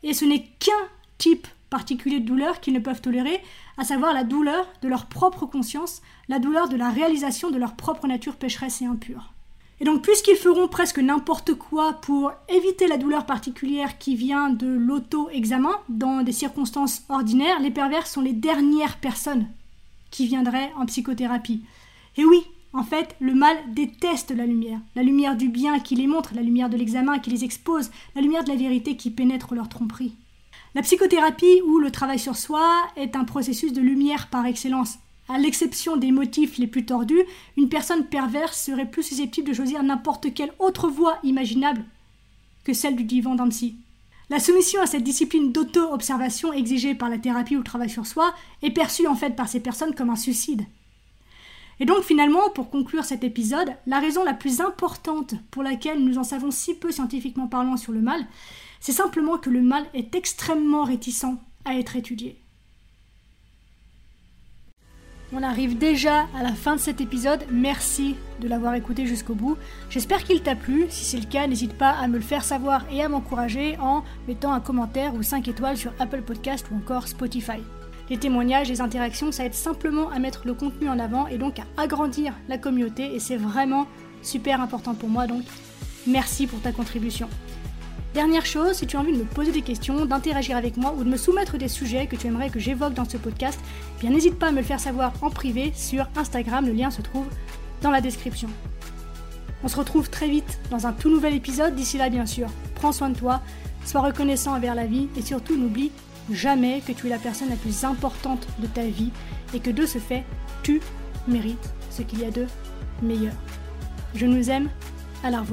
Et 0.02 0.14
ce 0.14 0.24
n'est 0.24 0.46
qu'un 0.58 0.72
type 1.18 1.46
particulier 1.68 2.20
de 2.20 2.26
douleur 2.26 2.60
qu'ils 2.60 2.74
ne 2.74 2.80
peuvent 2.80 3.00
tolérer, 3.00 3.40
à 3.78 3.84
savoir 3.84 4.12
la 4.12 4.24
douleur 4.24 4.66
de 4.82 4.88
leur 4.88 5.06
propre 5.06 5.46
conscience, 5.46 6.02
la 6.28 6.38
douleur 6.38 6.68
de 6.68 6.76
la 6.76 6.90
réalisation 6.90 7.50
de 7.50 7.58
leur 7.58 7.76
propre 7.76 8.06
nature 8.06 8.36
pécheresse 8.36 8.82
et 8.82 8.86
impure. 8.86 9.32
Et 9.80 9.84
donc, 9.84 10.02
puisqu'ils 10.02 10.36
feront 10.36 10.68
presque 10.68 10.98
n'importe 10.98 11.54
quoi 11.54 11.94
pour 11.94 12.32
éviter 12.50 12.86
la 12.86 12.98
douleur 12.98 13.24
particulière 13.24 13.96
qui 13.96 14.14
vient 14.14 14.50
de 14.50 14.66
l'auto-examen 14.66 15.72
dans 15.88 16.22
des 16.22 16.32
circonstances 16.32 17.02
ordinaires, 17.08 17.60
les 17.60 17.70
pervers 17.70 18.06
sont 18.06 18.20
les 18.20 18.34
dernières 18.34 18.98
personnes 18.98 19.48
qui 20.10 20.26
viendraient 20.26 20.70
en 20.76 20.84
psychothérapie. 20.84 21.62
Et 22.18 22.26
oui, 22.26 22.42
en 22.74 22.82
fait, 22.82 23.16
le 23.20 23.34
mal 23.34 23.56
déteste 23.72 24.32
la 24.32 24.44
lumière, 24.44 24.80
la 24.94 25.02
lumière 25.02 25.34
du 25.34 25.48
bien 25.48 25.80
qui 25.80 25.94
les 25.94 26.06
montre, 26.06 26.34
la 26.34 26.42
lumière 26.42 26.68
de 26.68 26.76
l'examen 26.76 27.18
qui 27.18 27.30
les 27.30 27.44
expose, 27.44 27.90
la 28.14 28.20
lumière 28.20 28.44
de 28.44 28.50
la 28.50 28.56
vérité 28.56 28.96
qui 28.96 29.10
pénètre 29.10 29.54
leur 29.54 29.70
tromperie. 29.70 30.14
La 30.74 30.82
psychothérapie 30.82 31.62
ou 31.66 31.78
le 31.78 31.90
travail 31.90 32.18
sur 32.18 32.36
soi 32.36 32.70
est 32.96 33.16
un 33.16 33.24
processus 33.24 33.72
de 33.72 33.80
lumière 33.80 34.28
par 34.28 34.44
excellence. 34.44 34.98
À 35.32 35.38
l'exception 35.38 35.96
des 35.96 36.10
motifs 36.10 36.58
les 36.58 36.66
plus 36.66 36.84
tordus, 36.84 37.22
une 37.56 37.68
personne 37.68 38.04
perverse 38.04 38.60
serait 38.60 38.90
plus 38.90 39.04
susceptible 39.04 39.46
de 39.46 39.54
choisir 39.54 39.80
n'importe 39.84 40.34
quelle 40.34 40.52
autre 40.58 40.88
voie 40.88 41.20
imaginable 41.22 41.84
que 42.64 42.72
celle 42.72 42.96
du 42.96 43.04
divan 43.04 43.36
d'Annecy. 43.36 43.76
La 44.28 44.40
soumission 44.40 44.82
à 44.82 44.86
cette 44.86 45.04
discipline 45.04 45.52
d'auto-observation 45.52 46.52
exigée 46.52 46.96
par 46.96 47.08
la 47.08 47.18
thérapie 47.18 47.54
ou 47.54 47.58
le 47.58 47.64
travail 47.64 47.88
sur 47.88 48.06
soi 48.06 48.34
est 48.62 48.72
perçue 48.72 49.06
en 49.06 49.14
fait 49.14 49.36
par 49.36 49.48
ces 49.48 49.60
personnes 49.60 49.94
comme 49.94 50.10
un 50.10 50.16
suicide. 50.16 50.66
Et 51.78 51.84
donc 51.84 52.02
finalement, 52.02 52.50
pour 52.52 52.68
conclure 52.68 53.04
cet 53.04 53.22
épisode, 53.22 53.72
la 53.86 54.00
raison 54.00 54.24
la 54.24 54.34
plus 54.34 54.60
importante 54.60 55.36
pour 55.52 55.62
laquelle 55.62 56.02
nous 56.02 56.18
en 56.18 56.24
savons 56.24 56.50
si 56.50 56.74
peu 56.74 56.90
scientifiquement 56.90 57.46
parlant 57.46 57.76
sur 57.76 57.92
le 57.92 58.00
mal, 58.00 58.26
c'est 58.80 58.90
simplement 58.90 59.38
que 59.38 59.48
le 59.48 59.62
mal 59.62 59.86
est 59.94 60.16
extrêmement 60.16 60.82
réticent 60.82 61.38
à 61.64 61.76
être 61.76 61.94
étudié. 61.94 62.39
On 65.32 65.44
arrive 65.44 65.78
déjà 65.78 66.26
à 66.36 66.42
la 66.42 66.52
fin 66.52 66.74
de 66.74 66.80
cet 66.80 67.00
épisode. 67.00 67.44
Merci 67.52 68.16
de 68.40 68.48
l'avoir 68.48 68.74
écouté 68.74 69.06
jusqu'au 69.06 69.34
bout. 69.34 69.56
J'espère 69.88 70.24
qu'il 70.24 70.42
t'a 70.42 70.56
plu. 70.56 70.86
Si 70.88 71.04
c'est 71.04 71.20
le 71.20 71.26
cas, 71.26 71.46
n'hésite 71.46 71.74
pas 71.74 71.90
à 71.90 72.08
me 72.08 72.16
le 72.16 72.22
faire 72.22 72.42
savoir 72.42 72.84
et 72.90 73.00
à 73.00 73.08
m'encourager 73.08 73.76
en 73.78 74.02
mettant 74.26 74.52
un 74.52 74.58
commentaire 74.58 75.14
ou 75.14 75.22
5 75.22 75.46
étoiles 75.46 75.76
sur 75.76 75.92
Apple 76.00 76.22
Podcast 76.22 76.66
ou 76.72 76.76
encore 76.76 77.06
Spotify. 77.06 77.62
Les 78.08 78.18
témoignages, 78.18 78.68
les 78.68 78.80
interactions, 78.80 79.30
ça 79.30 79.44
aide 79.44 79.54
simplement 79.54 80.10
à 80.10 80.18
mettre 80.18 80.42
le 80.46 80.54
contenu 80.54 80.88
en 80.88 80.98
avant 80.98 81.28
et 81.28 81.38
donc 81.38 81.60
à 81.60 81.64
agrandir 81.80 82.34
la 82.48 82.58
communauté 82.58 83.14
et 83.14 83.20
c'est 83.20 83.36
vraiment 83.36 83.86
super 84.22 84.60
important 84.60 84.94
pour 84.94 85.08
moi 85.08 85.28
donc 85.28 85.44
merci 86.08 86.48
pour 86.48 86.60
ta 86.60 86.72
contribution. 86.72 87.28
Dernière 88.14 88.44
chose, 88.44 88.72
si 88.72 88.88
tu 88.88 88.96
as 88.96 89.00
envie 89.00 89.12
de 89.12 89.18
me 89.18 89.24
poser 89.24 89.52
des 89.52 89.62
questions, 89.62 90.04
d'interagir 90.04 90.56
avec 90.56 90.76
moi 90.76 90.92
ou 90.98 91.04
de 91.04 91.08
me 91.08 91.16
soumettre 91.16 91.58
des 91.58 91.68
sujets 91.68 92.08
que 92.08 92.16
tu 92.16 92.26
aimerais 92.26 92.50
que 92.50 92.58
j'évoque 92.58 92.92
dans 92.92 93.08
ce 93.08 93.16
podcast, 93.16 93.60
eh 93.62 94.00
bien 94.00 94.10
n'hésite 94.10 94.36
pas 94.36 94.48
à 94.48 94.50
me 94.50 94.56
le 94.56 94.64
faire 94.64 94.80
savoir 94.80 95.12
en 95.22 95.30
privé 95.30 95.72
sur 95.76 96.08
Instagram, 96.16 96.66
le 96.66 96.72
lien 96.72 96.90
se 96.90 97.02
trouve 97.02 97.26
dans 97.82 97.92
la 97.92 98.00
description. 98.00 98.48
On 99.62 99.68
se 99.68 99.76
retrouve 99.76 100.10
très 100.10 100.28
vite 100.28 100.58
dans 100.70 100.88
un 100.88 100.92
tout 100.92 101.08
nouvel 101.08 101.34
épisode, 101.34 101.76
d'ici 101.76 101.98
là 101.98 102.10
bien 102.10 102.26
sûr, 102.26 102.48
prends 102.74 102.90
soin 102.90 103.10
de 103.10 103.16
toi, 103.16 103.42
sois 103.84 104.00
reconnaissant 104.00 104.56
envers 104.56 104.74
la 104.74 104.86
vie 104.86 105.08
et 105.16 105.22
surtout 105.22 105.56
n'oublie 105.56 105.92
jamais 106.32 106.82
que 106.84 106.90
tu 106.90 107.06
es 107.06 107.10
la 107.10 107.18
personne 107.18 107.50
la 107.50 107.56
plus 107.56 107.84
importante 107.84 108.48
de 108.58 108.66
ta 108.66 108.82
vie 108.82 109.10
et 109.54 109.60
que 109.60 109.70
de 109.70 109.86
ce 109.86 109.98
fait, 109.98 110.24
tu 110.64 110.80
mérites 111.28 111.72
ce 111.90 112.02
qu'il 112.02 112.20
y 112.20 112.24
a 112.24 112.32
de 112.32 112.46
meilleur. 113.02 113.34
Je 114.16 114.26
nous 114.26 114.50
aime 114.50 114.68
à 115.22 115.30
la. 115.30 115.44